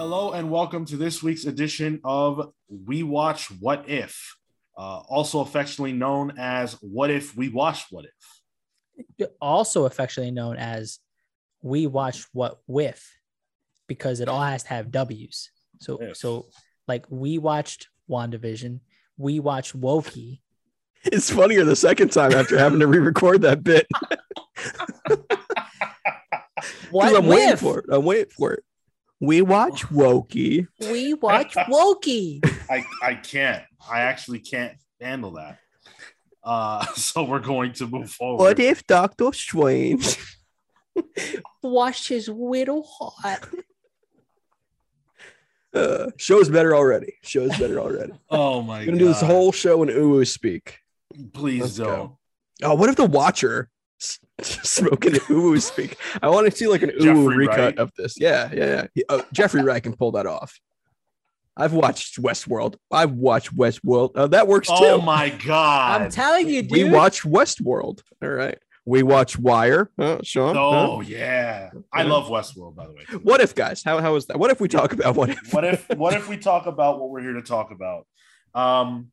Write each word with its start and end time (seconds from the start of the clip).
Hello 0.00 0.32
and 0.32 0.50
welcome 0.50 0.86
to 0.86 0.96
this 0.96 1.22
week's 1.22 1.44
edition 1.44 2.00
of 2.04 2.54
We 2.86 3.02
Watch 3.02 3.48
What 3.60 3.86
If, 3.86 4.34
uh, 4.74 5.00
also 5.00 5.40
affectionately 5.40 5.92
known 5.92 6.32
as 6.38 6.72
What 6.80 7.10
If 7.10 7.36
We 7.36 7.50
Watch 7.50 7.84
What 7.90 8.06
If. 8.06 9.26
also 9.42 9.84
affectionately 9.84 10.30
known 10.30 10.56
as 10.56 11.00
we 11.60 11.86
Watch 11.86 12.24
what 12.32 12.60
with 12.66 13.06
because 13.88 14.20
it 14.20 14.28
all 14.28 14.40
has 14.40 14.62
to 14.62 14.68
have 14.70 14.90
W's. 14.90 15.50
So 15.80 15.98
If. 15.98 16.16
so 16.16 16.46
like 16.88 17.04
we 17.10 17.36
watched 17.36 17.88
WandaVision, 18.08 18.80
we 19.18 19.38
watched 19.38 19.78
Woki. 19.78 20.40
It's 21.04 21.30
funnier 21.30 21.64
the 21.64 21.76
second 21.76 22.10
time 22.10 22.32
after 22.32 22.56
having 22.58 22.80
to 22.80 22.86
re-record 22.86 23.42
that 23.42 23.62
bit. 23.62 23.86
'Cause 25.06 25.18
What 26.90 27.14
I'm 27.14 27.26
waiting 27.26 27.56
for 27.58 27.80
it. 27.80 27.84
I'm 27.92 28.06
waiting 28.06 28.30
for 28.34 28.54
it. 28.54 28.64
We 29.20 29.42
watch 29.42 29.86
Wokey. 29.88 30.66
We 30.80 31.14
watch 31.14 31.54
Woki. 31.54 32.40
I, 32.70 32.84
I 33.02 33.14
can't. 33.14 33.62
I 33.90 34.00
actually 34.00 34.38
can't 34.40 34.76
handle 35.00 35.32
that. 35.32 35.58
Uh, 36.42 36.86
so 36.94 37.24
we're 37.24 37.38
going 37.40 37.74
to 37.74 37.86
move 37.86 38.10
forward. 38.10 38.38
What 38.42 38.58
if 38.58 38.86
Doctor 38.86 39.32
Strange? 39.32 40.16
Watched 41.62 42.08
his 42.08 42.30
widow 42.30 42.82
hot. 42.82 43.46
Uh, 45.72 46.10
show's 46.16 46.48
better 46.48 46.74
already. 46.74 47.14
Show's 47.22 47.56
better 47.56 47.78
already. 47.78 48.12
oh 48.28 48.60
my 48.60 48.80
We're 48.80 48.86
god! 48.86 48.86
gonna 48.86 48.98
do 48.98 49.06
this 49.06 49.20
whole 49.20 49.52
show 49.52 49.84
in 49.84 49.88
Uwu 49.88 50.26
speak. 50.26 50.80
Please 51.32 51.60
Let's 51.62 51.76
don't. 51.76 51.86
go. 51.86 52.18
Oh, 52.64 52.74
what 52.74 52.88
if 52.90 52.96
the 52.96 53.04
Watcher 53.06 53.70
s- 54.00 54.18
smoking 54.68 55.12
Uwu 55.12 55.60
speak? 55.60 55.96
I 56.22 56.28
want 56.28 56.50
to 56.50 56.56
see 56.56 56.66
like 56.66 56.82
an 56.82 56.90
Uwu 57.00 57.34
recut 57.34 57.58
Wright. 57.58 57.78
of 57.78 57.92
this. 57.96 58.18
Yeah, 58.20 58.50
yeah, 58.52 58.64
yeah. 58.66 58.86
He- 58.94 59.04
uh, 59.08 59.22
Jeffrey 59.32 59.62
Wright 59.62 59.82
can 59.82 59.94
pull 59.96 60.12
that 60.12 60.26
off. 60.26 60.58
I've 61.56 61.72
watched 61.72 62.20
Westworld. 62.22 62.76
I've 62.90 63.10
watched 63.12 63.54
Westworld. 63.54 64.12
Uh, 64.14 64.28
that 64.28 64.46
works 64.48 64.68
too. 64.68 64.74
Oh 64.78 65.00
my 65.00 65.28
god! 65.30 66.02
I'm 66.02 66.10
telling 66.10 66.48
you, 66.48 66.62
dude. 66.62 66.72
We 66.72 66.84
watch 66.90 67.22
Westworld. 67.22 68.00
All 68.22 68.28
right. 68.30 68.56
We 68.86 69.02
watch 69.02 69.38
Wire. 69.38 69.90
Oh, 69.98 70.20
Sean. 70.22 70.56
Oh 70.56 70.96
huh? 70.96 71.02
yeah, 71.06 71.70
I 71.92 72.02
love 72.04 72.28
Westworld. 72.28 72.76
By 72.76 72.86
the 72.86 72.92
way, 72.92 73.02
What 73.22 73.40
if, 73.42 73.54
guys? 73.54 73.82
How 73.84 74.00
how 74.00 74.14
is 74.16 74.26
that? 74.26 74.38
What 74.38 74.50
if 74.50 74.58
we 74.60 74.68
talk 74.68 74.92
about 74.94 75.16
what 75.16 75.28
if? 75.28 75.52
what 75.52 75.64
if 75.64 75.86
what 75.90 76.14
if 76.14 76.28
we 76.30 76.38
talk 76.38 76.66
about 76.66 76.98
what 76.98 77.10
we're 77.10 77.20
here 77.20 77.34
to 77.34 77.42
talk 77.42 77.72
about 77.72 78.06
um 78.54 79.08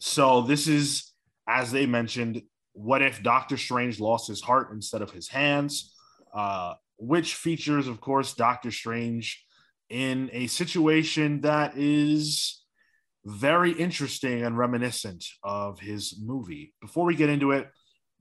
so 0.00 0.40
this 0.42 0.66
is 0.66 1.12
as 1.46 1.70
they 1.70 1.86
mentioned 1.86 2.42
what 2.72 3.02
if 3.02 3.22
doctor 3.22 3.56
strange 3.56 4.00
lost 4.00 4.28
his 4.28 4.40
heart 4.40 4.68
instead 4.72 5.02
of 5.02 5.10
his 5.10 5.28
hands 5.28 5.94
uh 6.34 6.74
which 6.96 7.34
features 7.34 7.88
of 7.88 8.00
course 8.00 8.34
doctor 8.34 8.70
strange 8.70 9.44
in 9.90 10.30
a 10.32 10.46
situation 10.46 11.40
that 11.42 11.76
is 11.76 12.62
very 13.24 13.72
interesting 13.72 14.42
and 14.42 14.58
reminiscent 14.58 15.24
of 15.44 15.78
his 15.78 16.18
movie. 16.20 16.74
Before 16.80 17.04
we 17.04 17.14
get 17.14 17.28
into 17.28 17.52
it 17.52 17.68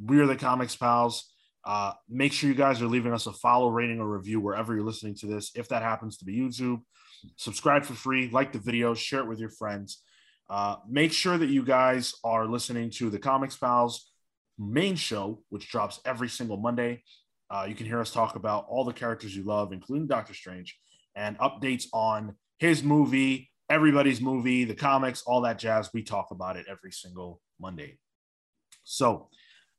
we 0.04 0.20
are 0.20 0.28
the 0.28 0.36
comics 0.36 0.76
pals. 0.76 1.32
Uh, 1.64 1.94
make 2.10 2.34
sure 2.34 2.50
you 2.50 2.56
guys 2.56 2.82
are 2.82 2.88
leaving 2.88 3.14
us 3.14 3.28
a 3.28 3.32
follow 3.32 3.70
rating 3.70 4.00
or 4.00 4.10
review 4.10 4.40
wherever 4.40 4.74
you're 4.74 4.84
listening 4.84 5.16
to 5.16 5.28
this. 5.28 5.52
If 5.56 5.70
that 5.70 5.84
happens 5.84 6.18
to 6.18 6.26
be 6.26 6.36
youtube 6.36 6.82
subscribe 7.38 7.84
for 7.86 7.94
free, 7.94 8.30
like 8.32 8.52
the 8.52 8.60
video, 8.60 8.94
share 8.94 9.20
it 9.20 9.28
with 9.28 9.40
your 9.40 9.50
friends. 9.50 10.02
Uh, 10.50 10.76
make 10.90 11.14
sure 11.14 11.38
that 11.38 11.50
you 11.50 11.64
guys 11.64 12.14
are 12.24 12.46
listening 12.46 12.90
to 12.90 13.10
the 13.10 13.20
Comics 13.20 13.56
Pals 13.56 14.11
main 14.62 14.96
show, 14.96 15.44
which 15.50 15.70
drops 15.70 16.00
every 16.06 16.30
single 16.30 16.58
Monday. 16.58 17.04
Uh, 17.50 17.66
you 17.68 17.76
can 17.76 17.86
hear 17.86 18.00
us 18.00 18.12
talk 18.12 18.36
about 18.36 18.66
all 18.70 18.86
the 18.86 18.94
characters 18.94 19.36
you 19.36 19.44
love, 19.44 19.74
including 19.74 20.08
Doctor 20.08 20.34
Strange, 20.34 20.78
and 21.16 21.38
updates 21.40 21.86
on 21.94 22.36
his 22.60 22.84
movie, 22.84 23.50
everybody's 23.70 24.22
movie, 24.22 24.64
the 24.64 24.76
comics, 24.76 25.24
all 25.26 25.42
that 25.42 25.58
jazz. 25.60 25.90
We 25.94 26.04
talk 26.04 26.28
about 26.32 26.56
it 26.58 26.66
every 26.70 26.92
single 26.92 27.42
Monday. 27.60 27.98
So, 28.84 29.30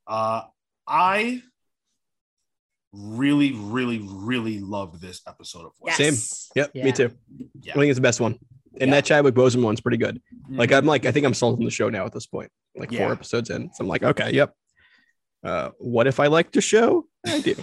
uh, 0.07 0.43
I 0.87 1.41
really, 2.91 3.53
really, 3.53 3.99
really 4.03 4.59
loved 4.59 5.01
this 5.01 5.21
episode 5.27 5.65
of 5.65 5.71
West. 5.79 5.97
Same. 5.97 6.13
Yep, 6.55 6.71
Yeah. 6.75 6.83
me 6.85 6.91
too. 6.91 7.11
Yeah. 7.61 7.73
I 7.73 7.75
think 7.77 7.89
it's 7.89 7.97
the 7.97 8.01
best 8.01 8.19
one. 8.19 8.37
And 8.79 8.89
Yeah. 8.89 8.97
that 8.97 9.05
Chadwick 9.05 9.33
Boseman 9.33 9.63
one's 9.63 9.81
pretty 9.81 9.97
good. 9.97 10.21
Like 10.49 10.69
Mhm. 10.69 10.77
I'm 10.77 10.85
like 10.85 11.05
I 11.05 11.11
think 11.11 11.25
I'm 11.25 11.33
sold 11.33 11.57
on 11.59 11.65
the 11.65 11.71
show 11.71 11.89
now 11.89 12.05
at 12.05 12.13
this 12.13 12.27
point. 12.27 12.51
Like 12.75 12.91
Yeah. 12.91 12.99
four 13.05 13.11
episodes 13.13 13.49
in. 13.49 13.71
So 13.73 13.81
I'm 13.83 13.87
like, 13.87 14.03
okay, 14.03 14.31
yep. 14.31 14.53
Uh, 15.43 15.69
what 15.77 16.07
if 16.07 16.19
I 16.19 16.27
like 16.27 16.51
the 16.51 16.61
show? 16.61 17.05
I 17.25 17.41
do. 17.41 17.55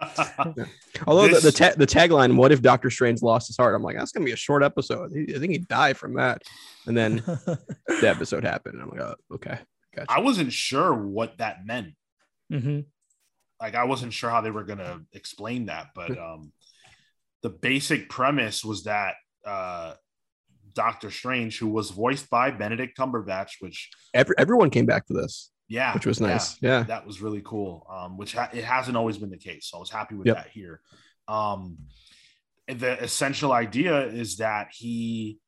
Although 1.06 1.28
This- 1.28 1.42
the 1.42 1.50
the, 1.50 1.52
ta- 1.52 1.74
the 1.76 1.86
tagline, 1.86 2.36
"What 2.36 2.52
if 2.52 2.62
Doctor 2.62 2.90
Strange 2.90 3.22
lost 3.22 3.48
his 3.48 3.56
heart?" 3.56 3.74
I'm 3.74 3.82
like, 3.82 3.96
that's 3.96 4.12
gonna 4.12 4.24
be 4.24 4.32
a 4.32 4.36
short 4.36 4.62
episode. 4.62 5.12
I 5.12 5.38
think 5.38 5.52
he'd 5.52 5.68
die 5.68 5.92
from 5.92 6.14
that. 6.14 6.42
And 6.86 6.96
then 6.96 7.16
the 7.26 8.04
episode 8.08 8.44
happened, 8.44 8.74
and 8.74 8.82
I'm 8.84 8.90
like, 8.90 9.00
oh, 9.00 9.34
okay, 9.34 9.58
gotcha. 9.94 10.10
I 10.10 10.20
wasn't 10.20 10.52
sure 10.52 10.94
what 10.94 11.38
that 11.38 11.66
meant. 11.66 11.94
Mhm. 12.50 12.86
Like 13.60 13.74
I 13.74 13.84
wasn't 13.84 14.12
sure 14.14 14.30
how 14.30 14.40
they 14.40 14.50
were 14.50 14.64
gonna 14.64 15.00
explain 15.12 15.66
that, 15.66 15.88
but 15.94 16.16
um 16.18 16.52
the 17.42 17.50
basic 17.50 18.08
premise 18.08 18.64
was 18.64 18.84
that 18.84 19.14
uh 19.44 19.94
Doctor 20.72 21.10
Strange, 21.10 21.58
who 21.58 21.68
was 21.68 21.90
voiced 21.90 22.30
by 22.30 22.50
Benedict 22.50 22.96
Cumberbatch, 22.96 23.54
which 23.60 23.90
Every, 24.14 24.34
everyone 24.38 24.70
came 24.70 24.86
back 24.86 25.06
for 25.06 25.14
this, 25.14 25.50
yeah, 25.70 25.94
which 25.94 26.04
was 26.04 26.20
yeah, 26.20 26.26
nice. 26.26 26.60
Yeah. 26.60 26.82
that 26.82 27.06
was 27.06 27.22
really 27.22 27.40
cool. 27.42 27.86
Um, 27.88 28.18
which 28.18 28.34
ha- 28.34 28.50
it 28.52 28.64
hasn't 28.64 28.96
always 28.96 29.16
been 29.16 29.30
the 29.30 29.38
case, 29.38 29.68
so 29.68 29.78
I 29.78 29.80
was 29.80 29.88
happy 29.90 30.16
with 30.16 30.26
Yep. 30.26 30.36
that 30.36 30.48
here. 30.48 30.80
Um, 31.28 31.78
the 32.66 33.00
essential 33.02 33.52
idea 33.52 34.06
is 34.06 34.36
that 34.38 34.68
he 34.72 35.38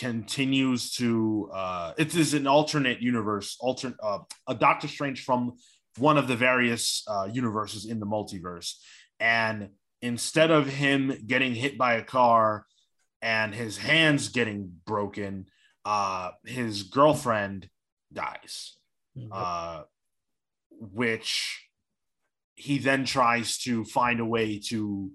continues 0.00 0.90
to 0.92 1.48
uh 1.54 1.94
it 1.96 2.14
is 2.14 2.34
an 2.34 2.46
alternate 2.46 3.00
universe 3.00 3.56
alternate 3.60 3.96
uh, 4.02 4.18
a 4.46 4.54
doctor 4.54 4.86
strange 4.86 5.24
from 5.24 5.52
one 5.96 6.18
of 6.18 6.28
the 6.28 6.36
various 6.36 7.02
uh 7.08 7.26
universes 7.32 7.86
in 7.86 7.98
the 7.98 8.04
multiverse 8.06 8.74
and 9.20 9.70
instead 10.02 10.50
of 10.50 10.66
him 10.66 11.14
getting 11.26 11.54
hit 11.54 11.78
by 11.78 11.94
a 11.94 12.02
car 12.04 12.66
and 13.22 13.54
his 13.54 13.78
hands 13.78 14.28
getting 14.28 14.70
broken 14.86 15.46
uh 15.86 16.30
his 16.44 16.82
girlfriend 16.84 17.68
dies 18.12 18.76
uh, 19.32 19.82
which 20.70 21.66
he 22.54 22.78
then 22.78 23.04
tries 23.04 23.58
to 23.58 23.84
find 23.84 24.20
a 24.20 24.24
way 24.24 24.58
to 24.58 25.10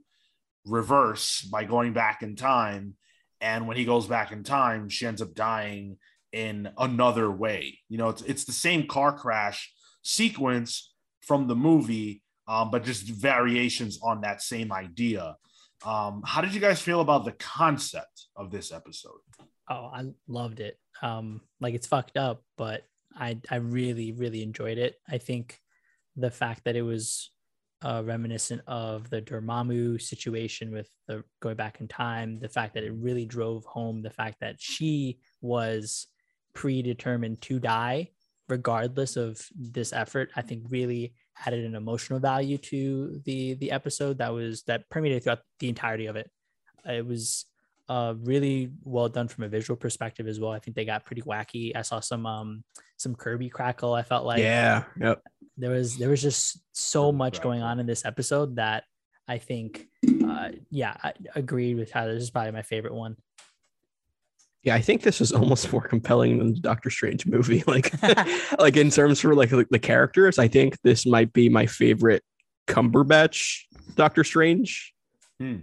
reverse 0.65 1.41
by 1.41 1.63
going 1.63 1.93
back 1.93 2.21
in 2.23 2.35
time. 2.35 2.95
And 3.41 3.67
when 3.67 3.77
he 3.77 3.85
goes 3.85 4.07
back 4.07 4.31
in 4.31 4.43
time, 4.43 4.89
she 4.89 5.05
ends 5.05 5.21
up 5.21 5.35
dying 5.35 5.97
in 6.31 6.69
another 6.77 7.29
way. 7.29 7.79
You 7.87 7.97
know, 7.97 8.09
it's, 8.09 8.21
it's 8.23 8.45
the 8.45 8.51
same 8.51 8.87
car 8.87 9.17
crash 9.17 9.71
sequence 10.01 10.93
from 11.21 11.47
the 11.47 11.55
movie, 11.55 12.21
um, 12.47 12.71
but 12.71 12.83
just 12.83 13.03
variations 13.03 13.99
on 14.01 14.21
that 14.21 14.41
same 14.41 14.71
idea. 14.71 15.35
Um, 15.85 16.23
how 16.25 16.41
did 16.41 16.53
you 16.53 16.59
guys 16.59 16.81
feel 16.81 17.01
about 17.01 17.25
the 17.25 17.33
concept 17.33 18.27
of 18.35 18.49
this 18.49 18.71
episode? 18.71 19.19
Oh, 19.69 19.91
I 19.93 20.03
loved 20.27 20.59
it. 20.59 20.79
Um, 21.01 21.41
like 21.59 21.73
it's 21.73 21.87
fucked 21.87 22.17
up, 22.17 22.43
but 22.57 22.83
I 23.15 23.39
I 23.49 23.57
really 23.57 24.11
really 24.11 24.43
enjoyed 24.43 24.77
it. 24.77 24.95
I 25.09 25.17
think 25.17 25.59
the 26.15 26.31
fact 26.31 26.63
that 26.65 26.75
it 26.75 26.81
was 26.81 27.31
uh, 27.83 28.01
reminiscent 28.05 28.61
of 28.67 29.09
the 29.09 29.21
Dormammu 29.21 30.01
situation 30.01 30.71
with 30.71 30.89
the 31.07 31.23
going 31.41 31.55
back 31.55 31.81
in 31.81 31.87
time, 31.87 32.39
the 32.39 32.49
fact 32.49 32.73
that 32.73 32.83
it 32.83 32.93
really 32.93 33.25
drove 33.25 33.65
home 33.65 34.01
the 34.01 34.09
fact 34.09 34.39
that 34.39 34.55
she 34.59 35.19
was 35.41 36.07
predetermined 36.53 37.41
to 37.41 37.59
die 37.59 38.09
regardless 38.47 39.17
of 39.17 39.41
this 39.55 39.91
effort, 39.93 40.29
I 40.35 40.41
think 40.41 40.63
really 40.69 41.13
added 41.45 41.65
an 41.65 41.75
emotional 41.75 42.19
value 42.19 42.57
to 42.57 43.19
the 43.25 43.55
the 43.55 43.71
episode 43.71 44.19
that 44.19 44.33
was 44.33 44.63
that 44.63 44.89
permeated 44.89 45.23
throughout 45.23 45.41
the 45.59 45.69
entirety 45.69 46.05
of 46.05 46.15
it. 46.15 46.29
It 46.85 47.05
was 47.05 47.45
uh 47.87 48.13
really 48.23 48.71
well 48.83 49.09
done 49.09 49.27
from 49.27 49.43
a 49.43 49.49
visual 49.49 49.77
perspective 49.77 50.27
as 50.27 50.39
well. 50.39 50.51
I 50.51 50.59
think 50.59 50.75
they 50.75 50.85
got 50.85 51.05
pretty 51.05 51.21
wacky. 51.21 51.75
I 51.75 51.81
saw 51.81 51.99
some 51.99 52.25
um 52.25 52.63
some 52.97 53.15
Kirby 53.15 53.49
crackle. 53.49 53.93
I 53.93 54.03
felt 54.03 54.25
like 54.25 54.39
yeah. 54.39 54.83
Yep. 54.99 55.21
there 55.57 55.71
was 55.71 55.97
there 55.97 56.09
was 56.09 56.21
just 56.21 56.59
so 56.73 57.07
Kirby 57.07 57.17
much 57.17 57.41
going 57.41 57.61
on 57.61 57.79
in 57.79 57.85
this 57.85 58.05
episode 58.05 58.55
that 58.55 58.83
I 59.27 59.37
think 59.37 59.87
uh 60.27 60.49
yeah, 60.71 60.95
I 61.03 61.13
agreed 61.35 61.77
with 61.77 61.91
how 61.91 62.05
This 62.05 62.23
is 62.23 62.29
probably 62.31 62.51
my 62.51 62.63
favorite 62.63 62.93
one. 62.93 63.17
Yeah, 64.65 64.73
I 64.73 64.81
think 64.81 65.03
this 65.03 65.21
is 65.21 65.31
almost 65.31 65.71
more 65.71 65.87
compelling 65.87 66.39
than 66.39 66.53
the 66.53 66.59
Doctor 66.59 66.89
Strange 66.89 67.25
movie. 67.25 67.63
Like, 67.67 67.93
like 68.59 68.77
in 68.77 68.89
terms 68.89 69.21
for 69.21 69.33
like 69.35 69.49
the, 69.49 69.65
the 69.69 69.79
characters, 69.79 70.39
I 70.39 70.47
think 70.47 70.81
this 70.81 71.05
might 71.05 71.31
be 71.33 71.49
my 71.49 71.65
favorite 71.65 72.23
Cumberbatch 72.67 73.61
Doctor 73.95 74.23
Strange. 74.23 74.93
Hmm. 75.39 75.57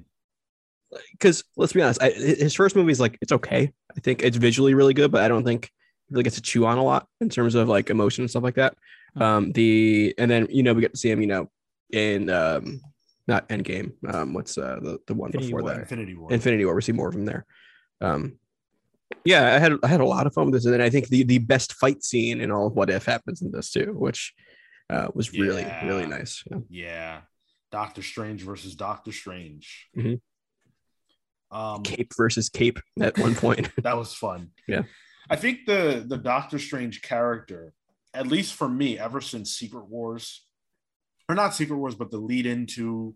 Because 1.13 1.45
let's 1.57 1.73
be 1.73 1.83
honest, 1.83 2.03
I, 2.03 2.11
his 2.11 2.55
first 2.55 2.77
movie 2.77 2.93
is 2.93 3.01
like 3.01 3.19
it's 3.23 3.33
okay. 3.33 3.73
I 3.97 4.01
think 4.01 4.23
it's 4.23 4.37
visually 4.37 4.75
really 4.75 4.95
good, 4.95 5.11
but 5.11 5.23
I 5.23 5.29
don't 5.29 5.45
think 5.45 5.71
he 6.09 6.15
really 6.15 6.25
gets 6.25 6.37
to 6.37 6.43
chew 6.43 6.67
on 6.67 6.79
a 6.79 6.83
lot 6.85 7.07
in 7.21 7.29
terms 7.29 7.55
of 7.55 7.69
like 7.69 7.91
emotion 7.91 8.23
and 8.23 8.31
stuff 8.31 8.43
like 8.43 8.57
that. 8.57 8.75
Hmm. 9.15 9.23
Um, 9.23 9.53
the 9.53 10.15
and 10.19 10.31
then 10.31 10.49
you 10.51 10.63
know 10.63 10.75
we 10.75 10.83
get 10.83 10.93
to 10.93 10.99
see 10.99 11.11
him, 11.11 11.21
you 11.21 11.27
know, 11.27 11.51
in 11.91 12.29
um, 12.31 12.81
not 13.27 13.49
Endgame. 13.49 13.93
Um, 14.13 14.35
what's 14.35 14.59
uh 14.59 14.79
the, 14.83 14.99
the 15.07 15.15
one 15.15 15.29
Infinity 15.29 15.47
before 15.53 15.63
War. 15.63 15.71
that? 15.71 15.81
Infinity 15.81 16.15
War. 16.15 16.33
Infinity 16.33 16.65
War. 16.65 16.75
We 16.75 16.83
see 16.83 16.93
more 16.93 17.09
of 17.09 17.15
him 17.15 17.25
there. 17.25 17.47
Um, 18.01 18.39
yeah, 19.25 19.55
I 19.55 19.59
had 19.59 19.73
I 19.83 19.89
had 19.89 20.01
a 20.01 20.07
lot 20.07 20.27
of 20.27 20.35
fun 20.35 20.47
with 20.47 20.55
this, 20.55 20.65
and 20.65 20.75
then 20.75 20.81
I 20.81 20.91
think 20.91 21.09
the 21.09 21.23
the 21.23 21.39
best 21.39 21.75
fight 21.75 22.03
scene 22.03 22.41
in 22.41 22.51
all 22.51 22.67
of 22.67 22.75
What 22.75 22.91
If 22.91 23.05
happens 23.07 23.43
in 23.43 23.53
this 23.53 23.71
too, 23.71 23.95
which 23.97 24.35
uh, 24.91 25.09
was 25.15 25.33
really 25.33 25.67
really 25.85 26.07
nice. 26.07 26.43
Yeah. 26.51 26.59
yeah, 26.69 27.21
Doctor 27.71 28.03
Strange 28.03 28.43
versus 28.43 28.75
Doctor 28.75 29.13
Strange. 29.13 29.89
Mhm. 29.97 30.21
Um, 31.53 31.83
Cape 31.83 32.13
versus 32.17 32.49
Cape 32.49 32.81
at 33.01 33.19
one 33.19 33.35
point. 33.35 33.69
that 33.83 33.97
was 33.97 34.15
fun. 34.15 34.51
Yeah. 34.67 34.83
I 35.31 35.37
think 35.37 35.67
the 35.67 36.05
the 36.07 36.17
Doctor 36.17 36.59
Strange 36.59 37.03
character, 37.03 37.75
at 38.15 38.27
least 38.27 38.55
for 38.55 38.69
me, 38.69 38.99
ever 38.99 39.21
since 39.21 39.55
Secret 39.55 39.87
Wars, 39.89 40.45
or 41.29 41.35
not 41.35 41.55
Secret 41.55 41.77
Wars, 41.77 41.95
but 41.95 42.11
the 42.11 42.19
lead 42.19 42.47
into 42.47 43.15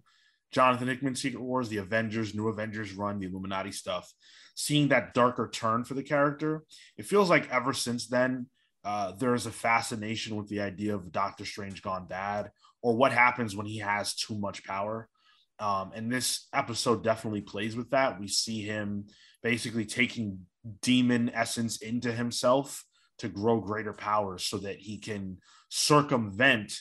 Jonathan 0.53 0.89
Hickman 0.89 1.17
Secret 1.17 1.43
Wars, 1.43 1.69
the 1.69 1.79
Avengers, 1.79 2.35
New 2.35 2.49
Avengers 2.49 2.93
run, 2.93 3.19
the 3.19 3.27
Illuminati 3.27 3.73
stuff, 3.73 4.13
seeing 4.55 4.89
that 4.89 5.15
darker 5.15 5.49
turn 5.53 5.85
for 5.85 5.95
the 5.95 6.03
character, 6.03 6.65
it 6.97 7.05
feels 7.05 7.29
like 7.29 7.51
ever 7.51 7.73
since 7.73 8.07
then, 8.07 8.47
uh, 8.85 9.13
there's 9.19 9.47
a 9.47 9.51
fascination 9.51 10.37
with 10.37 10.49
the 10.49 10.61
idea 10.61 10.95
of 10.95 11.11
Doctor 11.11 11.45
Strange 11.45 11.83
gone 11.83 12.07
bad, 12.07 12.51
or 12.83 12.97
what 12.97 13.13
happens 13.13 13.57
when 13.57 13.67
he 13.67 13.79
has 13.79 14.15
too 14.15 14.39
much 14.39 14.65
power. 14.65 15.09
Um, 15.59 15.93
and 15.95 16.13
this 16.13 16.49
episode 16.53 17.03
definitely 17.03 17.41
plays 17.41 17.77
with 17.77 17.91
that. 17.91 18.21
We 18.21 18.29
see 18.29 18.63
him 18.63 19.07
basically 19.43 19.87
taking 19.87 20.41
demon 20.83 21.31
essence 21.35 21.79
into 21.79 22.13
himself 22.13 22.85
to 23.19 23.29
grow 23.29 23.61
greater 23.61 23.93
powers 23.93 24.45
so 24.45 24.59
that 24.59 24.77
he 24.77 24.99
can 24.99 25.39
circumvent 25.69 26.73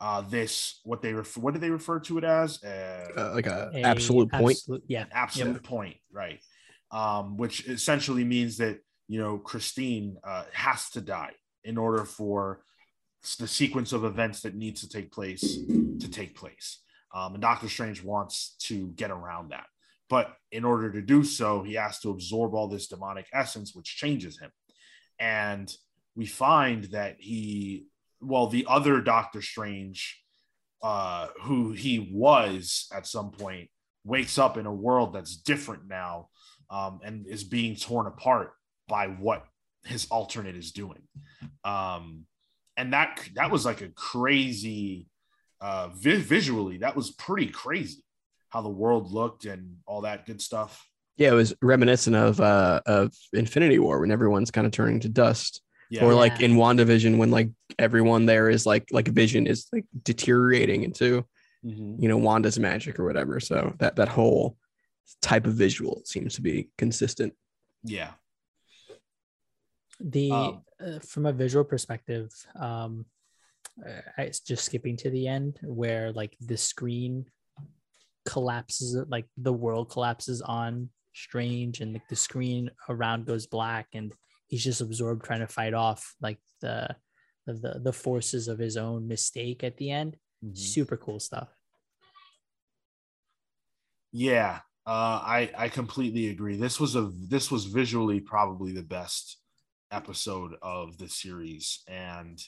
uh, 0.00 0.20
this 0.22 0.80
what 0.84 1.00
they 1.02 1.12
refer 1.12 1.40
what 1.40 1.54
do 1.54 1.60
they 1.60 1.70
refer 1.70 2.00
to 2.00 2.18
it 2.18 2.24
as 2.24 2.62
uh, 2.64 3.06
Uh, 3.16 3.32
like 3.34 3.46
a, 3.46 3.70
A 3.74 3.82
absolute 3.82 4.30
point. 4.32 4.58
yeah. 4.88 5.02
an 5.02 5.08
absolute 5.12 5.62
point, 5.62 5.96
right? 6.10 6.40
Um, 6.90 7.36
which 7.36 7.68
essentially 7.68 8.24
means 8.24 8.56
that 8.58 8.78
you 9.08 9.20
know 9.20 9.38
Christine 9.38 10.16
uh, 10.24 10.44
has 10.52 10.90
to 10.90 11.00
die 11.00 11.32
in 11.64 11.78
order 11.78 12.04
for 12.04 12.64
the 13.38 13.46
sequence 13.46 13.92
of 13.92 14.04
events 14.04 14.40
that 14.40 14.56
needs 14.56 14.80
to 14.80 14.88
take 14.88 15.12
place 15.12 15.58
to 16.00 16.08
take 16.10 16.36
place. 16.36 16.80
Um, 17.14 17.34
and 17.34 17.42
Doctor 17.42 17.68
Strange 17.68 18.02
wants 18.02 18.56
to 18.62 18.88
get 18.88 19.10
around 19.10 19.50
that, 19.50 19.66
but 20.08 20.34
in 20.50 20.64
order 20.64 20.90
to 20.92 21.02
do 21.02 21.24
so, 21.24 21.62
he 21.62 21.74
has 21.74 21.98
to 22.00 22.10
absorb 22.10 22.54
all 22.54 22.68
this 22.68 22.88
demonic 22.88 23.26
essence, 23.32 23.74
which 23.74 23.96
changes 23.96 24.38
him. 24.38 24.50
And 25.18 25.74
we 26.14 26.26
find 26.26 26.84
that 26.84 27.16
he, 27.18 27.86
well, 28.20 28.46
the 28.46 28.66
other 28.68 29.00
Doctor 29.00 29.42
Strange, 29.42 30.22
uh, 30.82 31.28
who 31.42 31.72
he 31.72 32.10
was 32.12 32.88
at 32.94 33.06
some 33.06 33.30
point, 33.30 33.68
wakes 34.04 34.38
up 34.38 34.56
in 34.56 34.66
a 34.66 34.72
world 34.72 35.12
that's 35.12 35.36
different 35.36 35.86
now 35.88 36.28
um, 36.70 37.00
and 37.04 37.26
is 37.26 37.44
being 37.44 37.76
torn 37.76 38.06
apart 38.06 38.52
by 38.88 39.06
what 39.06 39.44
his 39.84 40.06
alternate 40.10 40.56
is 40.56 40.72
doing. 40.72 41.02
Um, 41.64 42.26
and 42.76 42.92
that 42.92 43.20
that 43.34 43.50
was 43.50 43.64
like 43.64 43.82
a 43.82 43.88
crazy 43.88 45.06
uh, 45.62 45.88
vi- 45.94 46.16
visually. 46.20 46.76
That 46.78 46.96
was 46.96 47.10
pretty 47.12 47.46
crazy 47.46 48.02
how 48.50 48.60
the 48.62 48.68
world 48.68 49.10
looked 49.12 49.44
and 49.46 49.76
all 49.86 50.02
that 50.02 50.26
good 50.26 50.42
stuff. 50.42 50.86
Yeah, 51.16 51.30
it 51.30 51.34
was 51.34 51.54
reminiscent 51.62 52.16
of 52.16 52.40
uh 52.40 52.80
of 52.86 53.14
Infinity 53.32 53.78
War 53.78 54.00
when 54.00 54.10
everyone's 54.10 54.50
kind 54.50 54.66
of 54.66 54.72
turning 54.72 55.00
to 55.00 55.08
dust. 55.08 55.62
Yeah, 55.90 56.04
Or 56.04 56.14
like 56.14 56.40
Yeah. 56.40 56.46
in 56.46 56.52
WandaVision 56.56 57.18
when 57.18 57.30
like 57.30 57.50
everyone 57.78 58.26
there 58.26 58.48
is 58.50 58.66
like 58.66 58.88
like 58.90 59.08
Vision 59.08 59.46
is 59.46 59.66
like 59.72 59.84
deteriorating 60.02 60.82
into 60.84 61.24
Mhm. 61.64 62.02
you 62.02 62.08
know 62.08 62.16
Wanda's 62.18 62.58
magic 62.58 62.98
or 62.98 63.04
whatever. 63.04 63.38
So 63.40 63.74
that 63.78 63.96
that 63.96 64.08
whole 64.08 64.56
type 65.20 65.46
of 65.46 65.54
visual 65.54 66.02
seems 66.04 66.34
to 66.36 66.42
be 66.42 66.68
consistent. 66.78 67.34
yeah, 67.84 68.12
the 70.00 70.30
Um, 70.32 70.62
uh, 70.80 70.98
from 71.00 71.26
a 71.26 71.32
visual 71.32 71.64
perspective 71.64 72.30
um 72.56 73.06
it's 74.18 74.40
just 74.40 74.64
skipping 74.64 74.96
to 74.98 75.10
the 75.10 75.26
end 75.26 75.58
where 75.62 76.12
like 76.12 76.36
the 76.40 76.56
screen 76.56 77.26
collapses 78.24 78.96
like 79.08 79.26
the 79.36 79.52
world 79.52 79.90
collapses 79.90 80.40
on 80.42 80.88
strange 81.14 81.80
and 81.80 81.92
like 81.92 82.06
the 82.08 82.16
screen 82.16 82.70
around 82.88 83.26
goes 83.26 83.46
black 83.46 83.88
and 83.94 84.12
he's 84.48 84.62
just 84.62 84.80
absorbed 84.80 85.24
trying 85.24 85.40
to 85.40 85.46
fight 85.46 85.74
off 85.74 86.14
like 86.20 86.38
the 86.60 86.94
the 87.46 87.80
the 87.82 87.92
forces 87.92 88.46
of 88.46 88.58
his 88.58 88.76
own 88.76 89.08
mistake 89.08 89.64
at 89.64 89.76
the 89.76 89.90
end 89.90 90.16
Mhm. 90.44 90.56
super 90.56 90.96
cool 90.96 91.18
stuff 91.18 91.48
Yeah, 94.12 94.60
uh, 94.86 94.90
I 95.24 95.50
I 95.56 95.68
completely 95.68 96.28
agree. 96.28 96.56
This 96.56 96.78
was 96.78 96.96
a 96.96 97.10
this 97.14 97.50
was 97.50 97.66
visually 97.66 98.20
probably 98.20 98.72
the 98.72 98.82
best 98.82 99.38
episode 99.90 100.54
of 100.62 100.98
the 100.98 101.08
series, 101.08 101.82
and 101.88 102.38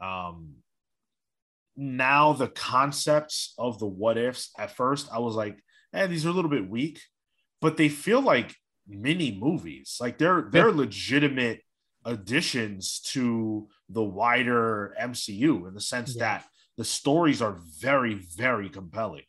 um, 0.00 0.54
now 1.76 2.32
the 2.32 2.48
concepts 2.48 3.54
of 3.58 3.78
the 3.78 3.86
what 3.86 4.18
ifs. 4.18 4.50
At 4.58 4.76
first, 4.76 5.08
I 5.12 5.18
was 5.18 5.34
like, 5.34 5.58
"Eh, 5.94 6.06
these 6.06 6.26
are 6.26 6.30
a 6.30 6.32
little 6.32 6.50
bit 6.50 6.68
weak," 6.68 7.00
but 7.60 7.76
they 7.76 7.88
feel 7.88 8.20
like 8.20 8.54
mini 8.86 9.32
movies. 9.38 9.98
Like 10.00 10.18
they're 10.18 10.48
they're 10.50 10.72
legitimate 10.72 11.62
additions 12.04 13.00
to 13.00 13.68
the 13.88 14.02
wider 14.02 14.94
MCU 15.00 15.66
in 15.68 15.74
the 15.74 15.80
sense 15.80 16.14
Yeah. 16.16 16.20
that 16.20 16.46
the 16.76 16.84
stories 16.84 17.42
are 17.42 17.58
very 17.78 18.14
very 18.14 18.68
compelling. 18.68 19.24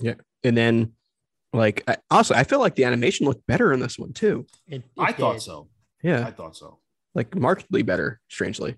Yeah, 0.00 0.14
and 0.42 0.56
then 0.56 0.92
like 1.52 1.84
I, 1.88 1.96
also 2.10 2.34
I 2.34 2.42
feel 2.44 2.58
like 2.58 2.74
the 2.74 2.84
animation 2.84 3.26
looked 3.26 3.46
better 3.46 3.72
in 3.72 3.80
this 3.80 3.98
one 3.98 4.12
too. 4.12 4.46
It- 4.66 4.82
I 4.98 5.10
it 5.10 5.16
thought 5.16 5.40
so. 5.40 5.68
Yeah. 6.02 6.26
I 6.26 6.30
thought 6.32 6.56
so. 6.56 6.80
like 7.14 7.34
markedly 7.36 7.82
better, 7.82 8.20
strangely. 8.28 8.76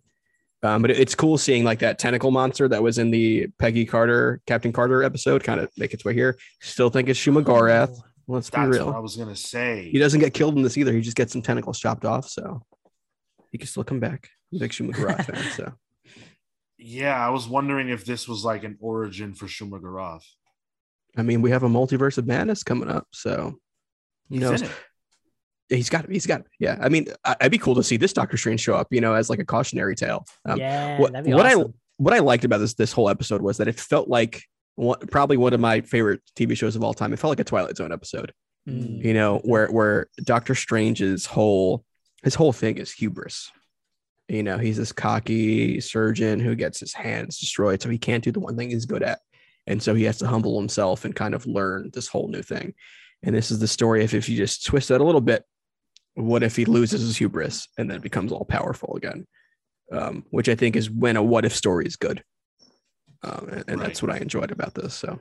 Um, 0.63 0.83
but 0.83 0.91
it's 0.91 1.15
cool 1.15 1.39
seeing 1.39 1.65
like 1.65 1.81
that 1.81 1.99
tentacle 1.99 2.31
monster 2.31 2.67
that 2.69 2.83
was 2.83 2.99
in 2.99 3.11
the 3.11 3.47
Peggy 3.59 3.85
Carter, 3.85 4.41
Captain 4.47 4.73
Carter 4.73 5.03
episode 5.03 5.45
kind 5.45 5.61
of 5.61 5.71
make 5.77 5.93
its 5.93 6.05
way 6.05 6.15
here. 6.15 6.37
Still 6.61 6.91
think 6.91 7.09
it's 7.09 7.21
Shuma 7.21 7.43
Gorath. 7.45 7.91
Oh, 7.93 8.03
Let's 8.29 8.51
be 8.51 8.57
That's 8.57 8.71
real. 8.71 8.87
what 8.87 8.97
I 8.97 8.99
was 9.01 9.17
gonna 9.17 9.37
say. 9.37 9.89
He 9.93 9.99
doesn't 9.99 10.19
get 10.19 10.35
killed 10.35 10.57
in 10.57 10.63
this 10.63 10.77
either. 10.77 10.93
He 10.93 11.01
just 11.01 11.17
gets 11.17 11.33
some 11.33 11.43
tentacles 11.43 11.79
chopped 11.79 12.05
off. 12.05 12.29
So 12.29 12.63
he 13.53 13.59
can 13.59 13.69
still 13.69 13.85
come 13.85 14.01
back. 14.01 14.29
Big 14.59 14.73
Shuma 14.73 14.93
Gorath 14.93 15.27
fan. 15.27 15.51
So 15.53 15.73
Yeah, 16.79 17.15
I 17.25 17.31
was 17.31 17.47
wondering 17.47 17.89
if 17.89 18.05
this 18.05 18.27
was 18.27 18.45
like 18.45 18.65
an 18.65 18.77
origin 18.81 19.35
for 19.35 19.47
Shuma 19.47 19.81
Gorath. 19.81 20.25
I 21.17 21.23
mean, 21.23 21.41
we 21.41 21.51
have 21.51 21.63
a 21.63 21.69
multiverse 21.69 22.19
of 22.19 22.27
madness 22.27 22.63
coming 22.65 22.91
up. 22.91 23.07
So 23.13 23.55
you 24.29 24.41
He's 25.69 25.75
in 25.75 25.75
it. 25.75 25.77
he's 25.79 25.91
got 25.91 26.11
he's 26.11 26.27
got 26.27 26.43
yeah. 26.59 26.79
I 26.81 26.89
mean, 26.89 27.07
I- 27.25 27.37
I'd 27.43 27.51
be 27.51 27.59
cool 27.59 27.75
to 27.77 27.83
see 27.83 27.97
this 27.97 28.13
Doctor 28.13 28.37
Strange 28.37 28.61
show 28.61 28.75
up, 28.75 28.89
you 28.91 29.01
know, 29.01 29.15
as 29.15 29.29
like 29.31 29.39
a 29.39 29.45
cautionary 29.45 29.95
tale. 29.97 30.25
Um, 30.45 30.59
yeah 30.59 30.99
what- 30.99 31.13
that'd 31.13 31.25
be 31.27 31.35
what 31.35 31.47
I- 31.47 31.65
what 31.99 32.13
I 32.15 32.19
liked 32.19 32.45
about 32.45 32.59
this 32.59 32.75
this 32.75 32.93
whole 32.93 33.09
episode 33.09 33.41
was 33.43 33.57
that 33.59 33.69
it 33.69 33.79
felt 33.81 34.09
like 34.09 34.43
one, 34.75 34.99
probably 35.11 35.37
one 35.39 35.55
of 35.55 35.61
my 35.61 35.81
favorite 35.81 36.21
TV 36.37 36.55
shows 36.57 36.77
of 36.77 36.85
all 36.85 36.93
time. 36.93 37.13
It 37.13 37.19
felt 37.19 37.31
like 37.31 37.41
a 37.41 37.45
Twilight 37.45 37.77
Zone 37.79 37.93
episode, 37.93 38.33
Mm. 38.69 39.03
you 39.05 39.15
know, 39.15 39.39
where 39.45 39.69
where 39.69 40.09
Doctor 40.23 40.55
Strange's 40.55 41.25
whole 41.27 41.85
his 42.23 42.35
whole 42.35 42.53
thing 42.53 42.77
is 42.79 42.93
hubris. 42.93 43.51
You 44.29 44.43
know, 44.43 44.59
he's 44.59 44.77
this 44.77 44.91
cocky 44.93 45.81
surgeon 45.81 46.41
who 46.41 46.55
gets 46.57 46.81
his 46.81 46.93
hands 46.93 47.39
destroyed, 47.39 47.81
so 47.81 47.89
he 47.89 47.97
can't 47.99 48.25
do 48.25 48.33
the 48.33 48.41
one 48.41 48.57
thing 48.57 48.71
he's 48.71 48.85
good 48.85 49.03
at, 49.05 49.21
and 49.69 49.81
so 49.83 49.95
he 49.95 50.03
has 50.05 50.19
to 50.19 50.27
humble 50.27 50.59
himself 50.59 51.05
and 51.05 51.15
kind 51.15 51.33
of 51.35 51.47
learn 51.47 51.91
this 51.95 52.09
whole 52.09 52.27
new 52.29 52.43
thing. 52.43 52.75
And 53.23 53.35
this 53.35 53.51
is 53.53 53.61
the 53.61 53.69
story 53.69 54.03
of 54.05 54.13
if 54.15 54.29
you 54.29 54.37
just 54.37 54.67
twist 54.67 54.89
that 54.89 55.01
a 55.01 55.05
little 55.05 55.21
bit, 55.21 55.45
what 56.17 56.43
if 56.43 56.57
he 56.57 56.65
loses 56.65 57.03
his 57.03 57.17
hubris 57.17 57.69
and 57.79 57.91
then 57.91 58.01
becomes 58.01 58.33
all 58.33 58.45
powerful 58.45 58.97
again? 58.97 59.27
Um, 59.93 60.25
which 60.31 60.49
I 60.49 60.57
think 60.57 60.75
is 60.75 60.91
when 60.91 61.17
a 61.17 61.23
what 61.23 61.45
if 61.45 61.55
story 61.55 61.87
is 61.87 61.95
good. 61.97 62.25
Um, 63.23 63.49
and, 63.51 63.65
and 63.69 63.81
that's 63.81 64.03
what 64.03 64.11
I 64.11 64.19
enjoyed 64.19 64.51
about 64.51 64.75
this. 64.75 64.95
So 64.95 65.21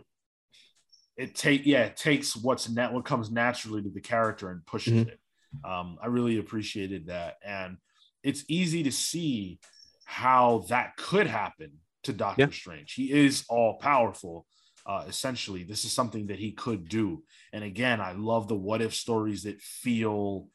It 1.17 1.35
take 1.35 1.65
yeah, 1.65 1.83
it 1.83 1.97
takes 1.97 2.35
what's 2.35 2.67
net 2.69 2.91
what 2.91 3.05
comes 3.05 3.29
naturally 3.29 3.81
to 3.83 3.89
the 3.89 4.01
character 4.01 4.49
and 4.49 4.65
pushes 4.65 4.93
Mhm. 4.93 5.07
it. 5.09 5.19
Um, 5.63 5.97
I 6.01 6.07
really 6.07 6.37
appreciated 6.39 7.07
that, 7.07 7.35
and 7.45 7.77
it's 8.23 8.43
easy 8.49 8.83
to 8.83 8.91
see 8.91 9.59
how 10.03 10.65
that 10.69 10.97
could 10.97 11.27
happen 11.27 11.79
to 12.03 12.13
Doctor 12.13 12.41
Yeah. 12.43 12.49
Strange. 12.51 12.93
He 12.93 13.11
is 13.11 13.45
all 13.49 13.77
powerful. 13.77 14.45
Uh, 14.85 15.05
essentially, 15.07 15.63
this 15.63 15.85
is 15.85 15.91
something 15.91 16.27
that 16.27 16.39
he 16.39 16.51
could 16.51 16.87
do. 16.89 17.23
And 17.53 17.63
again, 17.63 18.01
I 18.01 18.11
love 18.11 18.47
the 18.47 18.55
what 18.55 18.81
if 18.81 18.93
stories 18.93 19.43
that 19.43 19.61
feel 19.61 20.49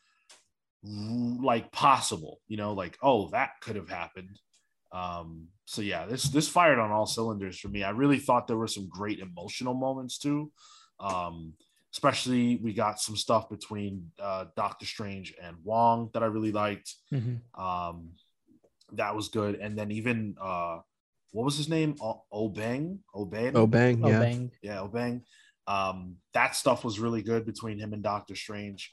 like 0.83 1.71
possible. 1.73 2.41
You 2.49 2.57
know, 2.57 2.73
like 2.73 2.97
oh, 3.03 3.29
that 3.31 3.61
could 3.61 3.77
have 3.77 3.89
happened. 3.89 4.39
Um, 4.93 5.49
so 5.67 5.83
yeah, 5.83 6.07
this 6.07 6.25
this 6.25 6.49
fired 6.49 6.79
on 6.79 6.91
all 6.91 7.07
cylinders 7.07 7.59
for 7.59 7.69
me. 7.69 7.85
I 7.85 7.91
really 7.91 8.19
thought 8.19 8.47
there 8.47 8.57
were 8.57 8.67
some 8.67 8.89
great 8.89 9.19
emotional 9.21 9.75
moments 9.75 10.19
too. 10.19 10.51
Um, 10.99 11.55
especially 11.93 12.57
we 12.63 12.73
got 12.73 13.01
some 13.01 13.17
stuff 13.17 13.49
between 13.51 14.11
uh, 14.21 14.47
Doctor 14.57 14.87
Strange 14.87 15.35
and 15.43 15.57
Wong 15.65 16.11
that 16.15 16.23
I 16.23 16.27
really 16.27 16.53
liked. 16.53 16.95
Mhm. 17.13 17.41
Um, 17.59 18.11
that 18.93 19.15
was 19.15 19.29
good, 19.29 19.55
and 19.57 19.79
then 19.79 19.93
even 19.93 20.35
uh, 20.41 20.79
what 21.33 21.45
was 21.45 21.57
his 21.57 21.69
name? 21.69 21.95
O- 22.01 22.25
O'Bengh, 22.33 22.99
O'Bengh, 23.15 23.53
Oh 23.55 23.67
bang, 23.67 24.01
Oh, 24.05 24.09
yeah. 24.09 24.19
bang. 24.19 24.51
yeah, 24.63 24.81
O'Bengh. 24.81 25.21
Um, 25.69 26.17
that 26.35 26.57
stuff 26.57 26.85
was 26.85 26.99
really 26.99 27.23
good 27.23 27.47
between 27.47 27.79
him 27.79 27.93
and 27.93 28.03
Doctor 28.03 28.35
Strange. 28.35 28.91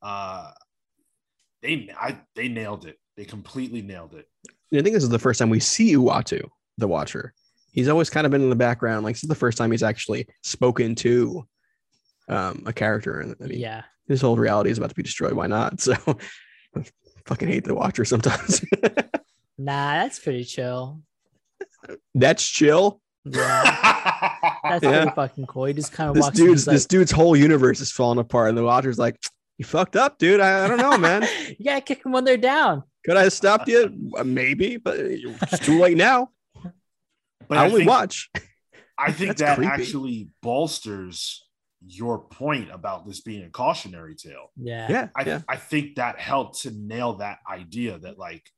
Uh, 0.00 0.52
they 1.62 1.90
I 1.98 2.18
they 2.34 2.48
nailed 2.48 2.86
it. 2.86 2.96
They 3.16 3.24
completely 3.24 3.82
nailed 3.82 4.14
it. 4.14 4.26
I 4.72 4.82
think 4.82 4.94
this 4.94 5.02
is 5.02 5.08
the 5.08 5.18
first 5.18 5.38
time 5.38 5.50
we 5.50 5.60
see 5.60 5.94
Uatu, 5.96 6.42
the 6.78 6.88
Watcher. 6.88 7.34
He's 7.72 7.88
always 7.88 8.10
kind 8.10 8.24
of 8.24 8.30
been 8.30 8.42
in 8.42 8.50
the 8.50 8.56
background. 8.56 9.04
Like 9.04 9.14
this 9.16 9.22
is 9.24 9.28
the 9.28 9.34
first 9.34 9.58
time 9.58 9.70
he's 9.70 9.82
actually 9.82 10.26
spoken 10.42 10.94
to 10.96 11.46
um, 12.28 12.62
a 12.66 12.72
character, 12.72 13.20
and 13.20 13.34
I 13.42 13.46
mean, 13.46 13.58
Yeah. 13.58 13.82
his 14.08 14.20
whole 14.20 14.36
reality 14.36 14.70
is 14.70 14.78
about 14.78 14.90
to 14.90 14.94
be 14.96 15.02
destroyed. 15.02 15.32
Why 15.34 15.46
not? 15.46 15.80
So, 15.86 15.94
I 16.76 16.84
fucking 17.26 17.48
hate 17.48 17.64
the 17.64 17.74
Watcher 17.74 18.04
sometimes. 18.04 18.64
Nah, 19.58 19.92
that's 19.92 20.18
pretty 20.18 20.44
chill. 20.44 21.02
That's 22.14 22.46
chill. 22.48 23.02
Yeah. 23.26 23.62
That's 24.62 24.82
Yeah. 24.82 25.02
pretty 25.02 25.14
fucking 25.14 25.46
cool. 25.46 25.66
He 25.66 25.74
just 25.74 25.92
kind 25.92 26.08
of 26.08 26.14
This 26.14 26.22
walks 26.24 26.36
dude's 26.38 26.50
he's 26.62 26.66
like, 26.66 26.74
this 26.76 26.86
dude's 26.86 27.10
whole 27.10 27.36
universe 27.36 27.80
is 27.80 27.92
falling 27.92 28.18
apart, 28.18 28.48
and 28.48 28.56
the 28.56 28.62
Watcher's 28.64 28.98
like, 28.98 29.16
"You 29.60 29.66
fucked 29.66 29.94
up, 29.94 30.16
dude. 30.16 30.40
I, 30.40 30.64
I 30.64 30.68
don't 30.68 30.78
know, 30.78 30.96
man. 30.96 31.22
you 31.58 31.66
gotta 31.66 31.82
kick 31.82 32.02
them 32.02 32.12
when 32.12 32.24
they're 32.24 32.38
down. 32.38 32.82
Could 33.04 33.18
I 33.18 33.24
have 33.24 33.34
stopped 33.34 33.68
you? 33.68 34.10
Uh, 34.16 34.24
Maybe, 34.24 34.78
but 34.78 34.96
it's 34.98 35.58
too 35.58 35.78
late 35.78 35.98
now. 35.98 36.30
But 37.46 37.58
I 37.58 37.66
only 37.66 37.80
think, 37.80 37.90
watch." 37.90 38.30
I 38.96 39.12
think 39.12 39.36
that 39.36 39.56
creepy. 39.56 39.70
actually 39.70 40.30
bolsters 40.40 41.46
your 41.86 42.20
point 42.20 42.70
about 42.70 43.06
this 43.06 43.20
being 43.20 43.44
a 43.44 43.50
cautionary 43.50 44.14
tale. 44.14 44.50
Yeah. 44.56 44.86
Yeah, 44.90 45.08
I, 45.14 45.22
yeah. 45.24 45.40
I 45.46 45.56
think 45.56 45.96
that 45.96 46.18
helped 46.18 46.62
to 46.62 46.70
nail 46.70 47.14
that 47.14 47.40
idea 47.50 47.98
that 47.98 48.18
like, 48.18 48.48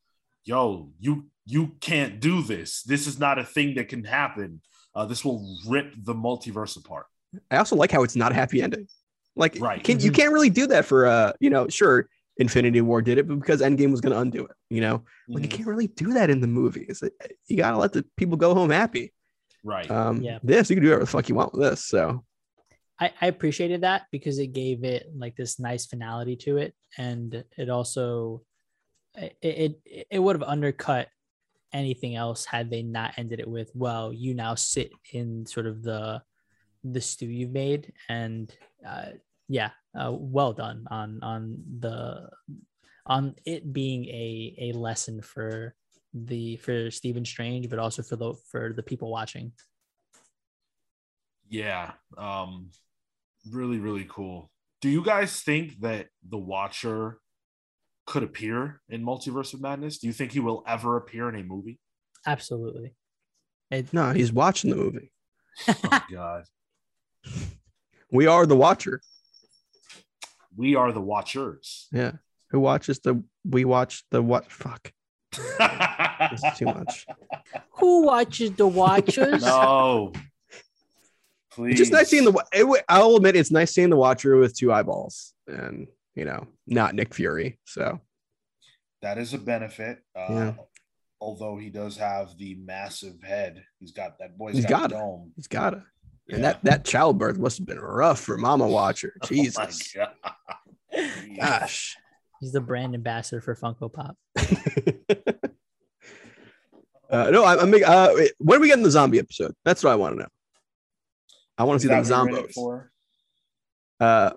yo, 0.44 0.92
you 1.00 1.26
you 1.46 1.72
can't 1.80 2.20
do 2.20 2.42
this. 2.42 2.84
This 2.84 3.08
is 3.08 3.18
not 3.18 3.40
a 3.40 3.44
thing 3.44 3.74
that 3.74 3.88
can 3.88 4.04
happen. 4.04 4.60
Uh, 4.94 5.04
this 5.04 5.24
will 5.24 5.58
rip 5.66 5.94
the 5.96 6.14
multiverse 6.14 6.76
apart. 6.76 7.06
I 7.50 7.56
also 7.56 7.74
like 7.74 7.90
how 7.90 8.04
it's 8.04 8.14
not 8.14 8.30
a 8.30 8.36
happy 8.36 8.62
ending. 8.62 8.86
Like, 9.34 9.56
Right. 9.60 9.82
can, 9.82 10.00
you 10.00 10.10
Mhm. 10.10 10.14
can't 10.14 10.32
really 10.32 10.50
do 10.50 10.66
that 10.68 10.84
for 10.84 11.06
uh, 11.06 11.32
you 11.40 11.50
know, 11.50 11.68
sure, 11.68 12.08
Infinity 12.38 12.80
War 12.80 13.02
did 13.02 13.18
it, 13.18 13.28
but 13.28 13.38
because 13.38 13.60
Endgame 13.60 13.90
was 13.90 14.00
going 14.00 14.14
to 14.14 14.18
undo 14.18 14.44
it, 14.46 14.56
you 14.70 14.80
know, 14.80 15.04
like 15.28 15.42
you 15.44 15.48
Mhm. 15.48 15.52
can't 15.52 15.68
really 15.68 15.88
do 15.88 16.14
that 16.14 16.30
in 16.30 16.40
the 16.40 16.46
movies. 16.46 17.02
You 17.46 17.56
got 17.56 17.72
to 17.72 17.76
let 17.78 17.92
the 17.92 18.04
people 18.16 18.36
go 18.36 18.54
home 18.54 18.70
happy. 18.70 19.12
Right. 19.62 19.88
Um, 19.90 20.22
Yeah. 20.22 20.38
This 20.42 20.70
you 20.70 20.76
can 20.76 20.82
do 20.82 20.88
whatever 20.90 21.04
the 21.04 21.10
fuck 21.10 21.28
you 21.28 21.34
want 21.34 21.52
with 21.52 21.62
this. 21.62 21.84
So 21.84 22.24
I, 22.98 23.12
I 23.20 23.26
appreciated 23.26 23.82
that 23.82 24.06
because 24.10 24.38
it 24.38 24.48
gave 24.48 24.82
it 24.84 25.10
like 25.14 25.36
this 25.36 25.58
nice 25.60 25.86
finality 25.86 26.36
to 26.36 26.56
it, 26.56 26.74
and 26.96 27.44
it 27.56 27.68
also 27.68 28.42
it 29.14 29.36
it, 29.42 30.06
it 30.10 30.18
would 30.18 30.36
have 30.36 30.48
undercut 30.48 31.08
anything 31.72 32.16
else 32.16 32.44
had 32.44 32.70
they 32.70 32.82
not 32.82 33.14
ended 33.18 33.40
it 33.40 33.48
with 33.48 33.70
well 33.74 34.12
you 34.12 34.34
now 34.34 34.54
sit 34.54 34.90
in 35.12 35.44
sort 35.46 35.66
of 35.66 35.82
the 35.82 36.22
the 36.84 37.00
stew 37.00 37.26
you've 37.26 37.52
made 37.52 37.92
and 38.08 38.54
uh, 38.86 39.10
yeah 39.48 39.70
uh, 39.98 40.10
well 40.12 40.52
done 40.52 40.84
on 40.90 41.20
on 41.22 41.62
the 41.80 42.28
on 43.06 43.34
it 43.44 43.72
being 43.72 44.04
a 44.06 44.54
a 44.58 44.72
lesson 44.72 45.20
for 45.20 45.74
the 46.14 46.56
for 46.56 46.90
Stephen 46.90 47.24
Strange 47.24 47.68
but 47.68 47.78
also 47.78 48.02
for 48.02 48.16
the 48.16 48.34
for 48.50 48.72
the 48.72 48.82
people 48.82 49.10
watching 49.10 49.52
Yeah. 51.48 51.92
Um, 52.16 52.70
really, 53.50 53.78
really 53.78 54.06
cool. 54.08 54.50
Do 54.80 54.88
you 54.88 55.04
guys 55.04 55.40
think 55.42 55.80
that 55.80 56.06
the 56.26 56.38
Watcher 56.38 57.18
could 58.06 58.22
appear 58.22 58.80
in 58.88 59.04
Multiverse 59.04 59.52
of 59.52 59.60
Madness? 59.60 59.98
Do 59.98 60.06
you 60.06 60.14
think 60.14 60.32
he 60.32 60.40
will 60.40 60.64
ever 60.66 60.96
appear 60.96 61.28
in 61.28 61.36
a 61.36 61.42
movie? 61.42 61.78
absolutely 62.26 62.94
it, 63.70 63.92
no, 63.92 64.12
he's 64.12 64.32
watching 64.32 64.70
the 64.70 64.76
movie. 64.76 65.10
Oh 65.68 66.00
God. 66.12 66.44
We 68.12 68.26
are 68.26 68.46
the 68.46 68.56
Watcher. 68.56 69.00
We 70.56 70.74
are 70.76 70.92
the 70.92 71.00
Watchers. 71.00 71.88
Yeah. 71.92 72.12
Who 72.50 72.60
watches 72.60 72.98
the? 73.00 73.22
We 73.44 73.64
watch 73.64 74.04
the 74.10 74.20
what? 74.22 74.50
Fuck. 74.52 74.92
This 75.32 76.44
is 76.44 76.58
too 76.58 76.66
much. 76.66 77.06
Who 77.78 78.04
watches 78.04 78.52
the 78.52 78.66
Watchers? 78.66 79.42
no. 79.42 80.12
Please. 81.52 81.72
It's 81.72 81.78
just 81.80 81.92
nice 81.92 82.08
seeing 82.08 82.24
the. 82.24 82.44
It, 82.52 82.84
I'll 82.88 83.16
admit 83.16 83.36
it's 83.36 83.50
nice 83.50 83.72
seeing 83.74 83.90
the 83.90 83.96
Watcher 83.96 84.36
with 84.36 84.56
two 84.56 84.72
eyeballs, 84.72 85.32
and 85.46 85.86
you 86.14 86.24
know, 86.26 86.46
not 86.66 86.94
Nick 86.94 87.14
Fury. 87.14 87.58
So 87.64 88.00
That 89.00 89.16
is 89.18 89.32
a 89.34 89.38
benefit. 89.38 89.98
Uh, 90.14 90.26
Yeah. 90.28 90.54
Although 91.20 91.56
he 91.56 91.70
does 91.70 91.96
have 91.98 92.36
the 92.36 92.56
massive 92.56 93.22
head, 93.22 93.64
he's 93.78 93.92
got 93.92 94.18
that 94.18 94.36
boy's 94.36 94.56
He's 94.56 94.66
got, 94.66 94.90
got 94.90 94.92
a 94.92 94.94
it. 94.96 94.98
dome. 94.98 95.32
he's 95.36 95.46
gotta. 95.46 95.76
Yeah. 95.76 95.82
And 96.32 96.44
that 96.44 96.62
that 96.64 96.84
childbirth 96.84 97.38
must 97.38 97.58
have 97.58 97.66
been 97.66 97.78
rough 97.80 98.20
for 98.20 98.36
Mama 98.38 98.66
Watcher. 98.66 99.14
Oh 99.22 99.26
my 99.30 99.36
Jesus. 99.36 99.94
God. 99.94 100.10
Gosh. 101.38 101.96
He's 102.40 102.52
the 102.52 102.60
brand 102.60 102.94
ambassador 102.94 103.40
for 103.40 103.54
Funko 103.54 103.92
Pop. 103.92 104.16
uh, 107.10 107.30
no, 107.30 107.44
I, 107.44 107.56
I'm. 107.60 107.70
making- 107.70 107.88
Uh, 107.88 108.10
wait, 108.14 108.32
when 108.38 108.58
are 108.58 108.60
we 108.60 108.68
getting 108.68 108.82
the 108.84 108.90
zombie 108.90 109.18
episode? 109.18 109.54
That's 109.64 109.84
what 109.84 109.92
I 109.92 109.96
want 109.96 110.16
to 110.16 110.20
know. 110.22 110.28
I 111.58 111.64
want 111.64 111.80
to 111.80 111.82
see 111.82 111.88
that 111.88 112.04
them 112.04 112.26
what 112.26 112.30
you're 112.30 112.38
in 112.40 112.44
it 112.46 112.54
zombos. 112.54 112.84
Uh, 114.00 114.30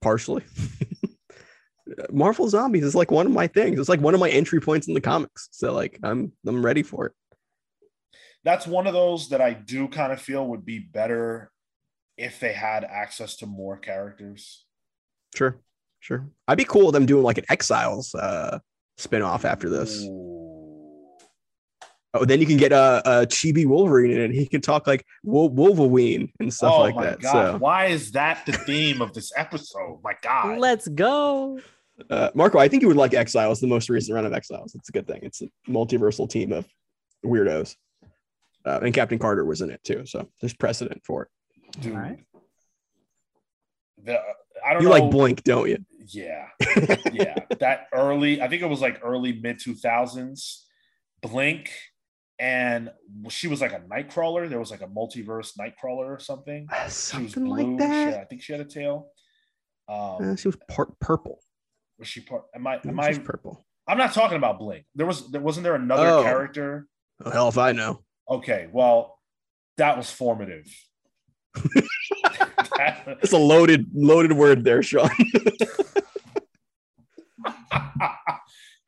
partially. 0.00 0.42
Marvel 2.10 2.48
zombies 2.48 2.84
is 2.84 2.94
like 2.94 3.10
one 3.10 3.26
of 3.26 3.32
my 3.32 3.46
things. 3.46 3.78
It's 3.78 3.88
like 3.88 4.00
one 4.00 4.14
of 4.14 4.20
my 4.20 4.30
entry 4.30 4.60
points 4.60 4.88
in 4.88 4.94
the 4.94 5.00
comics. 5.00 5.48
So 5.52 5.72
like 5.72 5.98
I'm 6.02 6.32
I'm 6.46 6.64
ready 6.64 6.82
for 6.82 7.06
it. 7.06 7.12
That's 8.44 8.66
one 8.66 8.86
of 8.86 8.94
those 8.94 9.28
that 9.28 9.40
I 9.40 9.52
do 9.52 9.88
kind 9.88 10.12
of 10.12 10.20
feel 10.20 10.46
would 10.48 10.64
be 10.64 10.78
better 10.78 11.50
if 12.16 12.40
they 12.40 12.52
had 12.52 12.84
access 12.84 13.36
to 13.36 13.46
more 13.46 13.76
characters. 13.76 14.64
Sure, 15.34 15.60
sure. 16.00 16.28
I'd 16.48 16.58
be 16.58 16.64
cool 16.64 16.86
with 16.86 16.94
them 16.94 17.06
doing 17.06 17.22
like 17.22 17.38
an 17.38 17.44
Exiles 17.50 18.14
uh 18.14 18.58
spin-off 18.98 19.44
after 19.44 19.68
this. 19.68 20.04
Ooh. 20.04 20.26
Oh, 22.12 22.24
then 22.24 22.40
you 22.40 22.46
can 22.46 22.56
get 22.56 22.72
a 22.72 22.76
uh, 22.76 23.02
uh, 23.04 23.24
Chibi 23.26 23.66
Wolverine 23.66 24.10
in 24.10 24.18
it. 24.18 24.32
He 24.32 24.44
can 24.44 24.60
talk 24.60 24.88
like 24.88 25.04
Wolverine 25.22 26.32
and 26.40 26.52
stuff 26.52 26.74
oh 26.74 26.80
like 26.80 26.96
my 26.96 27.04
that. 27.04 27.20
god! 27.20 27.52
So, 27.52 27.58
Why 27.58 27.86
is 27.86 28.10
that 28.12 28.44
the 28.46 28.52
theme 28.52 29.00
of 29.00 29.12
this 29.14 29.30
episode? 29.36 30.00
My 30.02 30.14
god! 30.20 30.58
Let's 30.58 30.88
go. 30.88 31.60
uh, 32.10 32.30
Marco, 32.34 32.58
I 32.58 32.66
think 32.66 32.82
you 32.82 32.88
would 32.88 32.96
like 32.96 33.14
Exiles, 33.14 33.60
the 33.60 33.68
most 33.68 33.88
recent 33.88 34.16
run 34.16 34.26
of 34.26 34.32
Exiles. 34.32 34.74
It's 34.74 34.88
a 34.88 34.92
good 34.92 35.06
thing. 35.06 35.20
It's 35.22 35.40
a 35.40 35.48
multiversal 35.68 36.28
team 36.28 36.52
of 36.52 36.66
weirdos. 37.24 37.76
Uh, 38.64 38.80
and 38.82 38.92
Captain 38.94 39.18
Carter 39.18 39.44
was 39.44 39.60
in 39.62 39.70
it 39.70 39.82
too. 39.84 40.04
So 40.06 40.28
there's 40.40 40.54
precedent 40.54 41.02
for 41.04 41.22
it. 41.24 41.80
Dude. 41.80 41.94
Alright. 41.94 42.18
The, 44.02 44.18
I 44.66 44.72
don't 44.72 44.82
You 44.82 44.88
know. 44.88 44.94
like 44.94 45.10
Blink, 45.10 45.42
don't 45.44 45.68
you? 45.68 45.78
Yeah, 46.12 46.46
yeah. 47.12 47.34
that 47.60 47.86
early, 47.92 48.42
I 48.42 48.48
think 48.48 48.62
it 48.62 48.66
was 48.66 48.80
like 48.80 49.00
early 49.02 49.32
mid 49.40 49.58
two 49.60 49.74
thousands. 49.74 50.66
Blink, 51.22 51.70
and 52.38 52.90
she 53.28 53.46
was 53.46 53.60
like 53.60 53.72
a 53.72 53.80
nightcrawler. 53.80 54.48
There 54.48 54.58
was 54.58 54.70
like 54.70 54.80
a 54.80 54.86
multiverse 54.86 55.52
nightcrawler 55.58 56.06
or 56.08 56.18
something. 56.18 56.66
She 56.72 56.82
was 56.84 56.94
Something 56.94 57.44
blue. 57.44 57.56
like 57.56 57.66
She 57.66 57.76
that. 57.86 58.12
had- 58.14 58.20
I 58.20 58.24
think 58.24 58.42
she 58.42 58.52
had 58.52 58.60
a 58.60 58.64
tail. 58.64 59.08
Um, 59.88 60.16
Uh, 60.32 60.36
she 60.36 60.48
was 60.48 60.56
part 60.68 60.98
purple. 60.98 61.40
was 61.98 62.08
she 62.08 62.20
part? 62.22 62.44
Am 62.54 62.66
I? 62.66 62.72
I 62.72 62.74
Am 62.76 62.80
think 62.82 63.02
she 63.02 63.08
was 63.10 63.18
I? 63.18 63.22
purple. 63.22 63.64
I'm 63.86 63.98
not 63.98 64.12
talking 64.14 64.36
about 64.38 64.58
Blink. 64.58 64.86
There 64.94 65.06
was. 65.06 65.30
There 65.30 65.40
wasn't 65.42 65.64
there 65.64 65.74
another 65.74 66.06
Oh. 66.08 66.22
character. 66.22 66.86
Oh, 67.24 67.30
hell 67.30 67.48
if 67.48 67.58
I 67.58 67.72
know. 67.72 68.02
Okay, 68.30 68.68
well, 68.72 69.18
that 69.76 69.96
was 69.96 70.10
formative. 70.10 70.66
It's 73.22 73.32
a 73.32 73.38
loaded, 73.38 73.90
loaded 73.92 74.32
word 74.32 74.64
there, 74.64 74.82
Sean. 74.82 75.10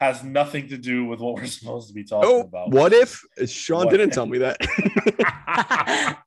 has 0.01 0.25
nothing 0.25 0.69
to 0.69 0.77
do 0.77 1.05
with 1.05 1.21
what 1.21 1.35
we're 1.35 1.47
supposed 1.47 1.89
to 1.89 1.95
be 1.95 2.03
talking 2.03 2.29
oh, 2.29 2.41
about. 2.41 2.71
what 2.71 2.93
if 2.93 3.23
Sean 3.47 3.85
What 3.85 3.91
didn't 3.91 4.09
if? 4.09 4.15
tell 4.15 4.27
me 4.27 4.39
that? 4.39 4.57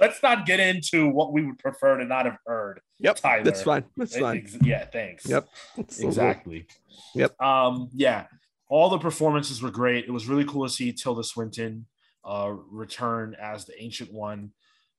Let's 0.00 0.22
not 0.22 0.44
get 0.44 0.60
into 0.60 1.08
what 1.08 1.32
we 1.32 1.46
would 1.46 1.58
prefer 1.58 1.96
to 1.98 2.04
not 2.04 2.26
have 2.26 2.36
heard. 2.44 2.80
yep, 2.98 3.16
Tyler. 3.16 3.44
that's 3.44 3.62
fine. 3.62 3.84
That's 3.96 4.18
fine. 4.18 4.46
Yeah, 4.62 4.84
thanks. 4.86 5.26
Yep. 5.26 5.46
That's 5.76 5.96
the 5.96 6.02
rule. 6.02 6.10
exactly. 6.10 6.66
Yep. 7.14 7.40
Um, 7.40 7.88
yeah, 7.94 8.26
all 8.68 8.90
the 8.90 8.98
performances 8.98 9.62
were 9.62 9.70
great. 9.70 10.04
It 10.04 10.10
was 10.10 10.26
really 10.26 10.44
cool 10.44 10.66
to 10.66 10.72
see 10.72 10.92
Tilda 10.92 11.22
Swinton 11.24 11.86
uh, 12.24 12.52
return 12.70 13.36
as 13.40 13.64
the 13.64 13.80
Ancient 13.82 14.12
One. 14.12 14.50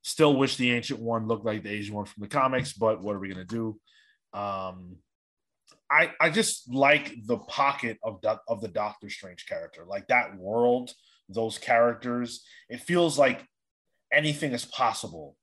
Still 0.04 0.36
wish 0.36 0.58
the 0.58 0.72
Ancient 0.72 1.00
One 1.00 1.28
looked 1.28 1.46
like 1.46 1.64
the 1.64 1.72
Asian 1.72 1.96
one 1.96 2.06
from 2.06 2.22
the 2.22 2.28
comics, 2.28 2.74
but 2.74 3.02
what 3.02 3.16
are 3.16 3.20
we 3.20 3.30
gonna 3.30 3.44
do? 3.44 3.80
Um, 4.34 4.98
I 5.90 6.12
I 6.20 6.30
just 6.30 6.72
like 6.72 7.14
the 7.26 7.38
pocket 7.38 7.98
of 8.04 8.22
Doc- 8.22 8.44
of 8.48 8.62
the 8.62 8.68
Doctor 8.68 9.10
Strange 9.10 9.48
character, 9.48 9.86
like 9.86 10.08
that 10.08 10.38
world, 10.38 10.92
those 11.30 11.58
characters. 11.58 12.44
It 12.70 12.82
feels 12.82 13.18
like 13.18 13.46
anything 14.12 14.54
is 14.54 14.66
possible 14.66 15.36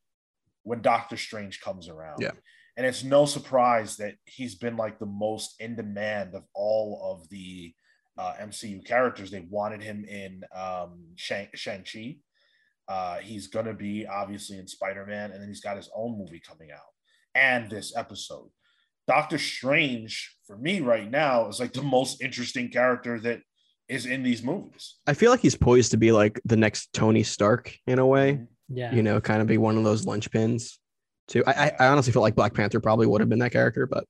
when 0.62 0.82
Doctor 0.82 1.16
Strange 1.16 1.60
comes 1.60 1.88
around. 1.88 2.20
Yeah. 2.20 2.32
And 2.76 2.86
it's 2.86 3.04
no 3.04 3.26
surprise 3.26 3.96
that 3.98 4.14
he's 4.24 4.54
been 4.54 4.76
like 4.76 4.98
the 4.98 5.06
most 5.06 5.56
in 5.60 5.76
demand 5.76 6.34
of 6.34 6.44
all 6.54 7.12
of 7.12 7.28
the 7.28 7.74
uh, 8.18 8.34
MCU 8.40 8.84
characters. 8.84 9.30
They 9.30 9.46
wanted 9.48 9.82
him 9.82 10.04
in 10.04 10.42
um, 10.54 11.04
Shang 11.16 11.48
Shang-Chi. 11.54 12.16
Uh, 12.88 13.18
he's 13.18 13.46
gonna 13.46 13.74
be 13.74 14.06
obviously 14.06 14.58
in 14.58 14.66
Spider-Man, 14.66 15.30
and 15.30 15.40
then 15.40 15.48
he's 15.48 15.60
got 15.60 15.76
his 15.76 15.90
own 15.94 16.18
movie 16.18 16.42
coming 16.46 16.70
out, 16.72 16.80
and 17.34 17.70
this 17.70 17.96
episode. 17.96 18.50
Doctor 19.08 19.38
Strange, 19.38 20.36
for 20.46 20.56
me 20.56 20.80
right 20.80 21.10
now, 21.10 21.48
is 21.48 21.58
like 21.58 21.72
the 21.72 21.82
most 21.82 22.22
interesting 22.22 22.68
character 22.68 23.18
that 23.20 23.40
is 23.88 24.06
in 24.06 24.22
these 24.22 24.42
movies. 24.42 24.96
I 25.06 25.14
feel 25.14 25.30
like 25.30 25.40
he's 25.40 25.56
poised 25.56 25.90
to 25.90 25.96
be 25.96 26.12
like 26.12 26.40
the 26.44 26.56
next 26.56 26.92
Tony 26.92 27.22
Stark 27.22 27.76
in 27.86 27.98
a 27.98 28.06
way. 28.06 28.40
Yeah. 28.68 28.94
You 28.94 29.02
know, 29.02 29.20
kind 29.20 29.42
of 29.42 29.46
be 29.46 29.58
one 29.58 29.76
of 29.76 29.84
those 29.84 30.06
linchpins. 30.06 30.78
Too. 31.28 31.42
I, 31.46 31.52
I, 31.52 31.72
I 31.80 31.86
honestly 31.88 32.12
feel 32.12 32.22
like 32.22 32.34
Black 32.34 32.54
Panther 32.54 32.80
probably 32.80 33.06
would 33.06 33.20
have 33.20 33.28
been 33.28 33.38
that 33.40 33.52
character, 33.52 33.86
but 33.86 34.04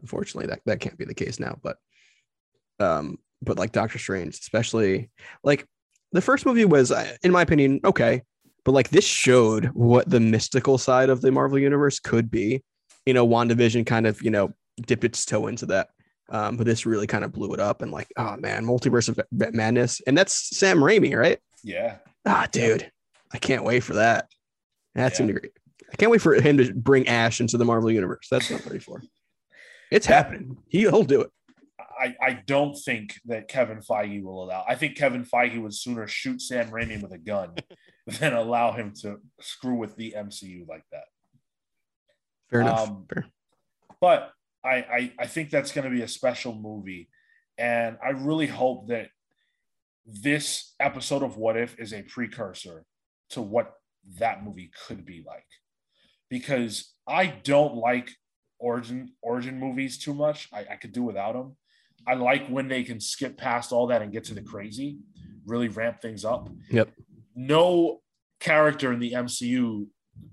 unfortunately, 0.00 0.48
that 0.48 0.60
that 0.66 0.80
can't 0.80 0.96
be 0.96 1.04
the 1.04 1.14
case 1.14 1.40
now. 1.40 1.58
But, 1.62 1.76
um, 2.78 3.18
but 3.42 3.58
like 3.58 3.72
Doctor 3.72 3.98
Strange, 3.98 4.34
especially 4.38 5.10
like 5.44 5.66
the 6.12 6.20
first 6.22 6.46
movie 6.46 6.64
was, 6.64 6.90
uh, 6.92 7.16
in 7.22 7.32
my 7.32 7.42
opinion, 7.42 7.80
okay, 7.84 8.22
but 8.64 8.72
like 8.72 8.88
this 8.90 9.04
showed 9.04 9.66
what 9.66 10.08
the 10.08 10.20
mystical 10.20 10.78
side 10.78 11.08
of 11.10 11.20
the 11.20 11.30
Marvel 11.30 11.58
universe 11.58 11.98
could 12.00 12.30
be. 12.30 12.62
You 13.04 13.14
know, 13.14 13.26
WandaVision 13.26 13.86
kind 13.86 14.06
of, 14.06 14.20
you 14.22 14.30
know, 14.30 14.52
dipped 14.86 15.04
its 15.04 15.24
toe 15.24 15.46
into 15.46 15.66
that. 15.66 15.88
Um, 16.28 16.56
but 16.56 16.66
this 16.66 16.84
really 16.86 17.06
kind 17.06 17.24
of 17.24 17.30
blew 17.32 17.54
it 17.54 17.60
up 17.60 17.82
and 17.82 17.92
like, 17.92 18.08
oh 18.16 18.36
man, 18.38 18.64
multiverse 18.64 19.08
of 19.08 19.20
madness. 19.30 20.00
And 20.08 20.18
that's 20.18 20.56
Sam 20.58 20.78
Raimi, 20.78 21.16
right? 21.16 21.38
Yeah. 21.62 21.98
Ah, 22.24 22.48
dude, 22.50 22.90
I 23.32 23.38
can't 23.38 23.62
wait 23.62 23.84
for 23.84 23.94
that. 23.94 24.28
That's 24.96 25.20
Yeah. 25.20 25.26
great. 25.30 25.52
I 25.92 25.94
can't 25.94 26.10
wait 26.10 26.20
for 26.20 26.34
him 26.34 26.56
to 26.58 26.74
bring 26.74 27.06
Ash 27.06 27.40
into 27.40 27.56
the 27.58 27.64
Marvel 27.64 27.92
universe. 27.92 28.26
That's 28.28 28.50
what 28.50 28.60
I'm 28.60 28.66
ready 28.66 28.80
for. 28.80 29.00
It's 29.92 30.06
happening. 30.06 30.56
He'll 30.68 31.04
do 31.04 31.20
it. 31.20 31.30
I, 31.98 32.14
I 32.20 32.42
don't 32.46 32.74
think 32.74 33.14
that 33.26 33.48
Kevin 33.48 33.78
Feige 33.78 34.22
will 34.22 34.44
allow. 34.44 34.64
I 34.68 34.74
think 34.74 34.96
Kevin 34.96 35.24
Feige 35.24 35.60
would 35.60 35.74
sooner 35.74 36.06
shoot 36.06 36.40
Sam 36.40 36.70
Raimi 36.70 37.00
with 37.00 37.12
a 37.12 37.18
gun 37.18 37.54
than 38.06 38.32
allow 38.34 38.72
him 38.72 38.92
to 39.02 39.16
screw 39.40 39.76
with 39.76 39.96
the 39.96 40.14
MCU 40.16 40.68
like 40.68 40.84
that. 40.92 41.04
Fair 42.50 42.60
enough. 42.62 42.88
Um, 42.88 43.06
Fair. 43.12 43.26
But 44.00 44.32
I, 44.64 44.70
I, 44.70 45.12
I 45.20 45.26
think 45.26 45.50
that's 45.50 45.72
going 45.72 45.84
to 45.84 45.96
be 45.96 46.02
a 46.02 46.08
special 46.08 46.54
movie. 46.54 47.08
And 47.58 47.96
I 48.04 48.10
really 48.10 48.46
hope 48.46 48.88
that 48.88 49.08
this 50.04 50.74
episode 50.78 51.22
of 51.22 51.36
What 51.36 51.56
If 51.56 51.78
is 51.78 51.92
a 51.92 52.02
precursor 52.02 52.84
to 53.30 53.42
what 53.42 53.72
that 54.18 54.44
movie 54.44 54.70
could 54.86 55.04
be 55.04 55.24
like. 55.26 55.46
Because 56.28 56.92
I 57.06 57.26
don't 57.26 57.76
like 57.76 58.10
origin 58.58 59.12
origin 59.22 59.58
movies 59.58 59.98
too 59.98 60.14
much. 60.14 60.48
I, 60.52 60.66
I 60.70 60.76
could 60.76 60.92
do 60.92 61.02
without 61.02 61.34
them. 61.34 61.56
I 62.06 62.14
like 62.14 62.48
when 62.48 62.68
they 62.68 62.82
can 62.82 63.00
skip 63.00 63.36
past 63.36 63.72
all 63.72 63.88
that 63.88 64.02
and 64.02 64.12
get 64.12 64.24
to 64.24 64.34
the 64.34 64.42
crazy, 64.42 64.98
really 65.46 65.68
ramp 65.68 66.00
things 66.00 66.24
up. 66.24 66.48
Yep. 66.70 66.90
No 67.34 68.00
character 68.40 68.92
in 68.92 69.00
the 69.00 69.12
MCU 69.12 69.86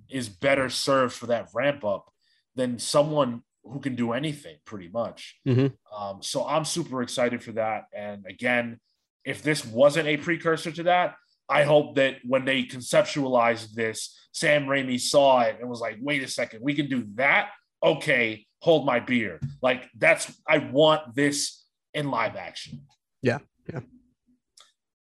is 0.09 0.29
better 0.29 0.69
served 0.69 1.13
for 1.13 1.27
that 1.27 1.49
ramp 1.53 1.83
up 1.83 2.11
than 2.55 2.79
someone 2.79 3.41
who 3.63 3.79
can 3.79 3.95
do 3.95 4.11
anything 4.11 4.57
pretty 4.65 4.89
much. 4.89 5.39
Mhm. 5.47 5.75
Um, 5.95 6.21
so 6.21 6.45
I'm 6.45 6.65
super 6.65 7.01
excited 7.01 7.43
for 7.43 7.53
that. 7.53 7.85
And 7.95 8.25
again, 8.27 8.79
if 9.25 9.41
this 9.41 9.65
wasn't 9.65 10.07
a 10.07 10.17
precursor 10.17 10.71
to 10.71 10.83
that, 10.83 11.15
I 11.49 11.63
hope 11.63 11.95
that 11.95 12.17
when 12.25 12.45
they 12.45 12.63
conceptualized 12.63 13.73
this, 13.73 14.17
Sam 14.31 14.65
Raimi 14.65 14.99
saw 14.99 15.41
it 15.41 15.57
and 15.59 15.69
was 15.69 15.79
like, 15.79 15.97
wait 16.01 16.23
a 16.23 16.27
second, 16.27 16.61
we 16.61 16.73
can 16.73 16.89
do 16.89 17.07
that. 17.15 17.51
Okay, 17.81 18.45
hold 18.61 18.85
my 18.85 18.99
beer. 18.99 19.39
Like 19.61 19.89
that's 19.97 20.39
I 20.47 20.57
want 20.59 21.15
this 21.15 21.62
in 21.93 22.09
live 22.09 22.35
action. 22.35 22.81
Yeah, 23.21 23.39
yeah. 23.71 23.79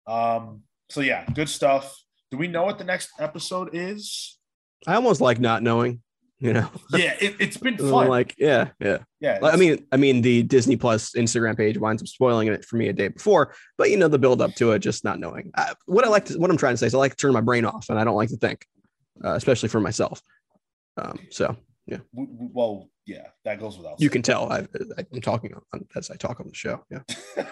Um, 0.06 0.62
so 0.88 1.00
yeah, 1.00 1.24
good 1.34 1.48
stuff. 1.48 1.94
Do 2.30 2.38
we 2.38 2.48
know 2.48 2.64
what 2.64 2.78
the 2.78 2.84
next 2.84 3.10
episode 3.18 3.70
is? 3.72 4.38
I 4.86 4.94
almost 4.94 5.20
like 5.20 5.40
not 5.40 5.62
knowing. 5.62 6.02
You 6.38 6.52
know, 6.52 6.68
Yeah, 6.90 7.14
it, 7.18 7.36
it's 7.40 7.56
been 7.56 7.78
fun. 7.78 8.08
like 8.08 8.34
yeah, 8.36 8.68
yeah. 8.78 8.98
yeah, 9.20 9.38
Like, 9.40 9.54
I 9.54 9.56
mean, 9.56 9.86
I 9.90 9.96
mean, 9.96 10.20
the 10.20 10.42
Disney 10.42 10.76
Plus 10.76 11.12
Instagram 11.12 11.56
page 11.56 11.78
winds 11.78 12.02
up 12.02 12.08
spoiling 12.08 12.48
it 12.48 12.62
for 12.62 12.76
me 12.76 12.88
a 12.88 12.92
day 12.92 13.08
before, 13.08 13.54
but 13.78 13.88
you 13.88 13.96
know, 13.96 14.08
the 14.08 14.18
build 14.18 14.42
up 14.42 14.54
to 14.56 14.72
it, 14.72 14.80
just 14.80 15.02
not 15.02 15.18
knowing. 15.18 15.50
I, 15.56 15.72
what 15.86 16.04
I 16.04 16.08
like 16.08 16.26
to, 16.26 16.38
what 16.38 16.50
I'm 16.50 16.58
trying 16.58 16.74
to 16.74 16.76
say 16.76 16.86
is, 16.86 16.94
I 16.94 16.98
like 16.98 17.12
to 17.12 17.16
turn 17.16 17.32
my 17.32 17.40
brain 17.40 17.64
off, 17.64 17.86
and 17.88 17.98
I 17.98 18.04
don't 18.04 18.16
like 18.16 18.28
to 18.28 18.36
think, 18.36 18.66
uh, 19.24 19.32
especially 19.32 19.70
for 19.70 19.80
myself. 19.80 20.20
Um, 20.98 21.18
so 21.30 21.56
w- 21.88 22.32
w- 22.32 22.50
well, 22.52 22.88
yeah, 23.06 23.28
that 23.44 23.60
goes 23.60 23.76
without. 23.76 24.00
you 24.00 24.10
can 24.10 24.22
tell 24.22 24.52
I, 24.52 24.66
I'm 24.98 25.20
talking 25.20 25.52
on, 25.54 25.86
as 25.94 26.10
I 26.10 26.16
talk 26.16 26.40
on 26.40 26.48
the 26.48 26.54
show. 26.54 26.84
Yeah. 26.90 27.02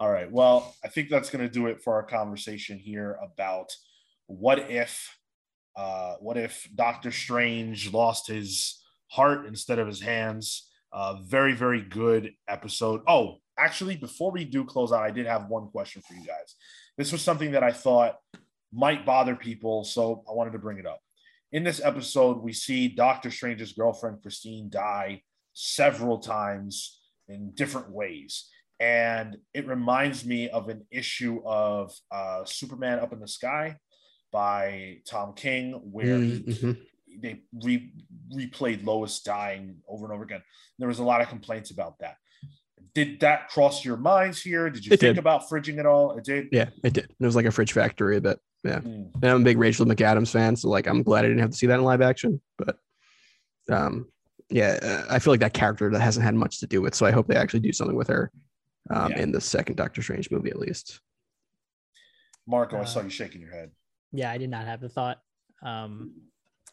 All 0.00 0.10
right. 0.10 0.30
Well, 0.30 0.74
I 0.84 0.88
think 0.88 1.10
that's 1.10 1.30
going 1.30 1.46
to 1.46 1.52
do 1.52 1.66
it 1.66 1.82
for 1.82 1.94
our 1.94 2.02
conversation 2.02 2.78
here 2.78 3.18
about 3.22 3.70
what 4.26 4.70
if, 4.70 5.16
uh, 5.76 6.14
what 6.20 6.36
if 6.36 6.68
Doctor 6.74 7.12
Strange 7.12 7.92
lost 7.92 8.26
his 8.26 8.82
heart 9.12 9.46
instead 9.46 9.78
of 9.78 9.86
his 9.86 10.00
hands. 10.00 10.68
Uh, 10.90 11.16
very, 11.22 11.52
very 11.52 11.82
good 11.82 12.32
episode. 12.48 13.02
Oh, 13.06 13.36
actually, 13.58 13.96
before 13.96 14.32
we 14.32 14.44
do 14.44 14.64
close 14.64 14.92
out, 14.92 15.02
I 15.02 15.10
did 15.10 15.26
have 15.26 15.48
one 15.48 15.68
question 15.68 16.02
for 16.06 16.14
you 16.14 16.26
guys. 16.26 16.54
This 16.98 17.12
was 17.12 17.22
something 17.22 17.52
that 17.52 17.62
I 17.62 17.72
thought 17.72 18.16
might 18.72 19.06
bother 19.06 19.36
people, 19.36 19.84
so 19.84 20.24
I 20.28 20.32
wanted 20.32 20.52
to 20.52 20.58
bring 20.58 20.78
it 20.78 20.86
up. 20.86 21.00
In 21.52 21.64
this 21.64 21.80
episode, 21.84 22.38
we 22.42 22.52
see 22.52 22.88
Doctor 22.88 23.30
Strange's 23.30 23.72
girlfriend, 23.74 24.22
Christine, 24.22 24.70
die 24.70 25.22
several 25.52 26.18
times 26.18 26.98
in 27.28 27.50
different 27.54 27.90
ways. 27.90 28.48
And 28.80 29.36
it 29.52 29.66
reminds 29.66 30.24
me 30.24 30.48
of 30.48 30.68
an 30.70 30.86
issue 30.90 31.42
of 31.44 31.92
uh, 32.10 32.44
Superman 32.46 33.00
Up 33.00 33.12
in 33.12 33.20
the 33.20 33.28
Sky 33.28 33.76
by 34.32 34.98
Tom 35.06 35.34
King, 35.34 35.72
where 35.92 36.18
he 36.18 36.40
Mhm. 36.40 36.86
they 37.20 37.42
re- 37.62 37.92
replayed 38.34 38.84
Lois 38.84 39.20
dying 39.20 39.82
over 39.86 40.06
and 40.06 40.14
over 40.14 40.24
again. 40.24 40.42
There 40.78 40.88
was 40.88 41.00
a 41.00 41.04
lot 41.04 41.20
of 41.20 41.28
complaints 41.28 41.70
about 41.70 41.98
that. 41.98 42.16
Did 42.94 43.20
that 43.20 43.48
cross 43.48 43.84
your 43.84 43.96
minds 43.96 44.42
here? 44.42 44.68
Did 44.68 44.84
you 44.84 44.92
It 44.92 45.00
think 45.00 45.14
did. 45.14 45.18
about 45.18 45.48
fridging 45.48 45.78
at 45.78 45.86
all? 45.86 46.16
It 46.18 46.24
did. 46.24 46.48
Yeah, 46.52 46.68
it 46.84 46.92
did. 46.92 47.04
It 47.18 47.24
was 47.24 47.34
like 47.36 47.46
a 47.46 47.50
fridge 47.50 47.72
factory, 47.72 48.20
but 48.20 48.38
Mm. 48.64 49.10
and 49.16 49.24
I'm 49.24 49.40
a 49.40 49.44
big 49.44 49.58
Rachel 49.58 49.84
McAdams 49.86 50.30
fan, 50.30 50.54
so 50.54 50.68
like 50.68 50.86
I'm 50.86 51.02
glad 51.02 51.24
I 51.24 51.28
didn't 51.28 51.40
have 51.40 51.50
to 51.50 51.56
see 51.56 51.66
that 51.66 51.78
in 51.80 51.84
live 51.84 52.00
action. 52.00 52.40
But 52.58 52.78
um, 53.68 54.08
yeah, 54.50 54.78
uh, 54.80 55.06
I 55.12 55.18
feel 55.18 55.32
like 55.32 55.40
that 55.40 55.52
character 55.54 55.90
that 55.90 56.00
hasn't 56.00 56.24
had 56.24 56.34
much 56.36 56.60
to 56.60 56.66
do 56.68 56.80
with, 56.80 56.94
so 56.94 57.04
I 57.04 57.10
hope 57.10 57.26
they 57.26 57.34
actually 57.34 57.60
do 57.60 57.72
something 57.72 57.96
with 57.96 58.06
her 58.08 58.30
um, 58.90 59.10
Yeah. 59.12 59.18
in 59.22 59.32
the 59.32 59.40
second 59.40 59.76
Doctor 59.76 60.00
Strange 60.02 60.30
movie 60.30 60.50
at 60.50 60.58
least. 60.60 61.00
Marco, 62.46 62.76
I 62.76 62.80
Uh, 62.82 62.84
saw 62.84 63.00
you 63.02 63.10
shaking 63.10 63.40
your 63.40 63.50
head. 63.50 63.72
yeah, 64.12 64.30
I 64.30 64.38
did 64.38 64.50
not 64.50 64.66
have 64.66 64.80
the 64.80 64.88
thought. 64.88 65.20
Um, 65.62 66.12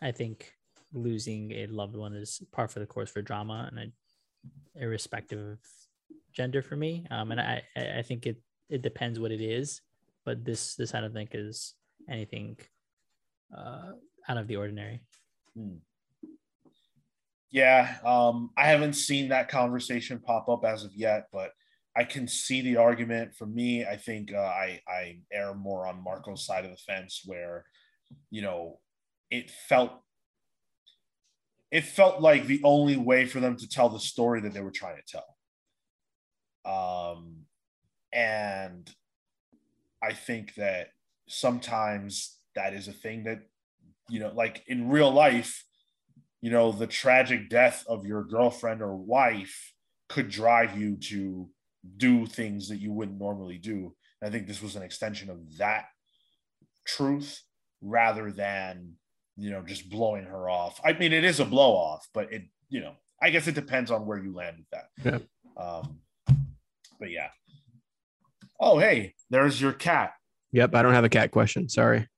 I 0.02 0.12
think 0.12 0.54
losing 0.94 1.52
a 1.54 1.66
loved 1.68 1.96
one 1.96 2.14
is 2.14 2.42
par 2.52 2.68
for 2.68 2.80
the 2.80 2.86
course 2.88 3.10
for 3.10 3.22
drama, 3.24 3.68
and 3.72 3.80
I, 3.80 3.92
irrespective 4.80 5.40
of 5.40 5.60
gender 6.34 6.62
for 6.62 6.76
me. 6.76 7.06
Um, 7.12 7.32
and 7.32 7.42
I, 7.42 7.62
I 7.76 8.02
think 8.02 8.26
it 8.26 8.38
it 8.70 8.82
depends 8.82 9.20
what 9.20 9.32
it 9.32 9.42
is, 9.42 9.82
but 10.26 10.46
this 10.46 10.76
this 10.76 10.94
I 10.94 11.02
don't 11.02 11.14
think 11.14 11.32
is 11.34 11.74
anything 12.10 12.58
uh, 13.56 13.92
out 14.28 14.38
of 14.38 14.48
the 14.48 14.58
ordinary. 14.58 15.02
Yeah, 17.52 17.98
um, 18.06 18.52
I 18.56 18.68
haven't 18.68 18.94
seen 18.94 19.30
that 19.30 19.50
conversation 19.50 20.20
pop 20.20 20.50
up 20.50 20.64
as 20.64 20.84
of 20.84 20.94
yet, 20.94 21.28
but 21.34 21.52
I 21.96 22.04
can 22.04 22.28
see 22.28 22.62
the 22.62 22.78
argument. 22.78 23.36
For 23.36 23.48
me, 23.48 23.86
I 23.86 23.98
think 23.98 24.32
uh, 24.34 24.38
I 24.38 24.82
I 24.88 25.20
err 25.34 25.56
more 25.56 25.88
on 25.88 26.04
Marco's 26.04 26.46
side 26.46 26.64
of 26.64 26.72
the 26.72 26.78
fence, 26.78 27.24
where 27.26 27.66
you 28.30 28.42
know 28.44 28.80
it 29.32 29.50
felt 29.50 29.92
it 31.72 31.84
felt 31.84 32.22
like 32.22 32.46
the 32.46 32.62
only 32.64 32.98
way 32.98 33.26
for 33.26 33.40
them 33.40 33.56
to 33.58 33.68
tell 33.68 33.90
the 33.90 34.00
story 34.00 34.42
that 34.42 34.54
they 34.54 34.62
were 34.62 34.72
trying 34.72 34.98
to 34.98 35.04
tell. 35.08 35.36
Um, 36.66 37.46
and 38.12 38.90
I 40.04 40.14
think 40.14 40.56
that 40.56 40.90
sometimes 41.28 42.38
that 42.56 42.74
is 42.74 42.88
a 42.88 42.94
thing 42.94 43.24
that 43.26 43.42
you 44.10 44.20
know, 44.20 44.32
like 44.34 44.64
in 44.68 44.90
real 44.90 45.12
life 45.12 45.64
you 46.42 46.52
know, 46.52 46.72
the 46.72 46.88
tragic 46.88 47.50
death 47.50 47.84
of 47.88 48.06
your 48.06 48.24
girlfriend 48.24 48.82
or 48.82 48.96
wife 48.96 49.74
could 50.08 50.30
drive 50.30 50.80
you 50.80 50.96
to 50.96 51.50
do 51.98 52.26
things 52.26 52.70
that 52.70 52.80
you 52.80 52.92
wouldn't 52.92 53.20
normally 53.20 53.58
do. 53.58 53.94
And 54.22 54.30
I 54.30 54.32
think 54.32 54.48
this 54.48 54.62
was 54.62 54.76
an 54.76 54.84
extension 54.84 55.30
of 55.30 55.58
that 55.58 55.86
truth 56.86 57.42
rather 57.82 58.32
than, 58.32 58.94
you 59.36 59.52
know, 59.52 59.62
just 59.62 59.90
blowing 59.90 60.26
her 60.26 60.50
off. 60.50 60.80
I 60.84 60.94
mean, 60.94 61.14
it 61.14 61.24
is 61.24 61.40
a 61.40 61.46
blow 61.46 61.72
off, 61.74 62.08
but 62.14 62.32
it, 62.32 62.44
you 62.70 62.82
know, 62.82 62.94
I 63.22 63.30
guess 63.30 63.48
it 63.48 63.56
depends 63.56 63.92
on 63.92 64.06
where 64.06 64.18
you 64.18 64.34
land 64.34 64.58
with 64.58 64.70
that. 64.72 64.90
Yeah. 65.04 65.20
Um, 65.62 66.00
but 67.00 67.10
yeah. 67.12 67.30
Oh, 68.60 68.78
hey, 68.78 69.16
there's 69.30 69.60
your 69.60 69.74
cat. 69.74 70.14
Yep, 70.52 70.76
I 70.76 70.82
don't 70.82 70.94
have 70.94 71.06
a 71.06 71.10
cat 71.10 71.32
question. 71.32 71.70
Sorry. 71.70 72.08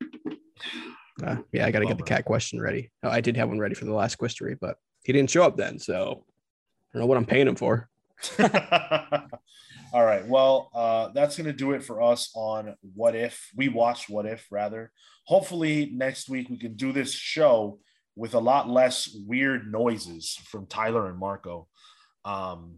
Uh, 1.21 1.35
yeah, 1.51 1.67
I 1.67 1.71
got 1.71 1.79
to 1.79 1.85
get 1.85 1.99
the 1.99 2.03
cat 2.03 2.25
question 2.25 2.59
ready. 2.59 2.89
Oh, 3.03 3.09
I 3.09 3.21
did 3.21 3.37
have 3.37 3.49
one 3.49 3.59
ready 3.59 3.75
for 3.75 3.85
the 3.85 3.93
last 3.93 4.17
quistery, 4.17 4.57
but 4.59 4.77
he 5.03 5.13
didn't 5.13 5.29
show 5.29 5.43
up 5.43 5.55
then, 5.55 5.77
so 5.77 6.23
I 6.25 6.97
don't 6.97 7.01
know 7.01 7.05
what 7.05 7.17
I'm 7.17 7.25
paying 7.25 7.47
him 7.47 7.55
for. 7.55 7.89
All 9.93 10.05
right. 10.05 10.25
Well, 10.25 10.71
uh, 10.73 11.09
that's 11.09 11.37
going 11.37 11.47
to 11.47 11.53
do 11.53 11.73
it 11.73 11.83
for 11.83 12.01
us 12.01 12.31
on 12.33 12.75
What 12.95 13.15
If. 13.15 13.49
We 13.55 13.67
watched 13.69 14.09
What 14.09 14.25
If, 14.25 14.47
rather. 14.49 14.91
Hopefully, 15.25 15.91
next 15.93 16.29
week 16.29 16.49
we 16.49 16.57
can 16.57 16.75
do 16.75 16.91
this 16.91 17.13
show 17.13 17.79
with 18.15 18.33
a 18.33 18.39
lot 18.39 18.69
less 18.69 19.15
weird 19.27 19.71
noises 19.71 20.39
from 20.45 20.65
Tyler 20.65 21.07
and 21.07 21.19
Marco. 21.19 21.67
Um, 22.25 22.77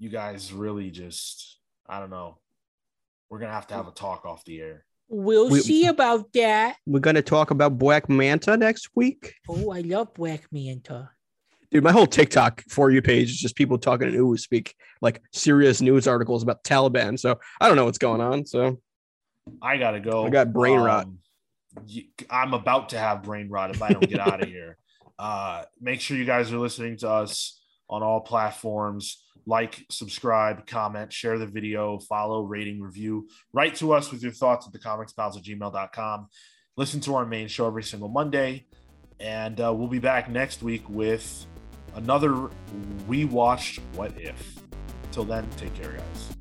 you 0.00 0.08
guys 0.08 0.52
really 0.52 0.90
just, 0.90 1.58
I 1.88 2.00
don't 2.00 2.10
know. 2.10 2.38
We're 3.28 3.38
going 3.38 3.50
to 3.50 3.54
have 3.54 3.68
to 3.68 3.74
have 3.74 3.86
a 3.86 3.92
talk 3.92 4.24
off 4.24 4.44
the 4.44 4.60
air. 4.60 4.84
We'll 5.08 5.50
We- 5.50 5.60
see 5.60 5.86
about 5.86 6.32
that. 6.34 6.76
We're 6.86 7.00
gonna 7.00 7.20
talk 7.20 7.50
about 7.50 7.76
Black 7.78 8.08
Manta 8.08 8.56
next 8.56 8.90
week. 8.94 9.34
Oh, 9.48 9.72
I 9.72 9.80
love 9.80 10.14
Black 10.14 10.44
Manta. 10.52 11.10
Dude, 11.72 11.82
my 11.82 11.90
whole 11.90 12.06
TikTok 12.06 12.62
for 12.68 12.92
you 12.92 13.02
page 13.02 13.28
is 13.30 13.36
just 13.36 13.56
people 13.56 13.76
talking 13.76 14.06
in 14.06 14.14
news 14.14 14.44
speak, 14.44 14.72
like 15.00 15.20
serious 15.32 15.80
news 15.80 16.06
articles 16.06 16.44
about 16.44 16.62
Taliban. 16.62 17.18
So 17.18 17.40
I 17.60 17.66
don't 17.66 17.74
know 17.76 17.86
what's 17.86 17.98
going 17.98 18.20
on. 18.20 18.46
So 18.46 18.80
I 19.60 19.78
got 19.78 19.92
to 19.92 20.00
go. 20.00 20.24
I 20.26 20.30
got 20.30 20.52
brain 20.52 20.78
rot. 20.78 21.06
Um, 21.06 21.18
y- 21.92 22.06
I'm 22.30 22.54
about 22.54 22.90
to 22.90 22.98
have 22.98 23.24
brain 23.24 23.48
rot 23.48 23.74
if 23.74 23.82
I 23.82 23.88
don't 23.90 24.08
get 24.08 24.20
out 24.20 24.40
of 24.44 24.48
here. 24.56 24.78
Uh, 25.18 25.64
make 25.80 26.00
sure 26.00 26.16
you 26.16 26.24
guys 26.24 26.52
are 26.52 26.58
listening 26.58 26.96
to 26.98 27.10
us 27.10 27.60
on 27.88 28.04
all 28.04 28.20
platforms. 28.20 29.24
Like, 29.46 29.84
subscribe, 29.90 30.66
comment, 30.66 31.12
share 31.12 31.38
the 31.38 31.46
video, 31.46 31.98
follow, 31.98 32.42
rating, 32.42 32.80
review. 32.80 33.28
Write 33.52 33.74
to 33.76 33.92
us 33.92 34.10
with 34.10 34.22
your 34.22 34.32
thoughts 34.32 34.66
at 34.66 34.72
thecomicspals 34.72 35.36
at 35.36 35.42
gmail.com. 35.42 36.28
Listen 36.76 37.00
to 37.00 37.14
our 37.14 37.26
main 37.26 37.48
show 37.48 37.66
every 37.66 37.82
single 37.82 38.08
Monday. 38.08 38.66
And 39.18 39.60
uh, 39.60 39.72
we'll 39.74 39.88
be 39.88 39.98
back 39.98 40.30
next 40.30 40.62
week 40.62 40.88
with 40.88 41.46
another 41.94 42.50
We 43.06 43.26
Watched 43.26 43.80
What 43.94 44.18
If. 44.18 44.62
Till 45.12 45.24
then, 45.24 45.48
take 45.56 45.74
care, 45.74 45.92
guys. 45.92 46.39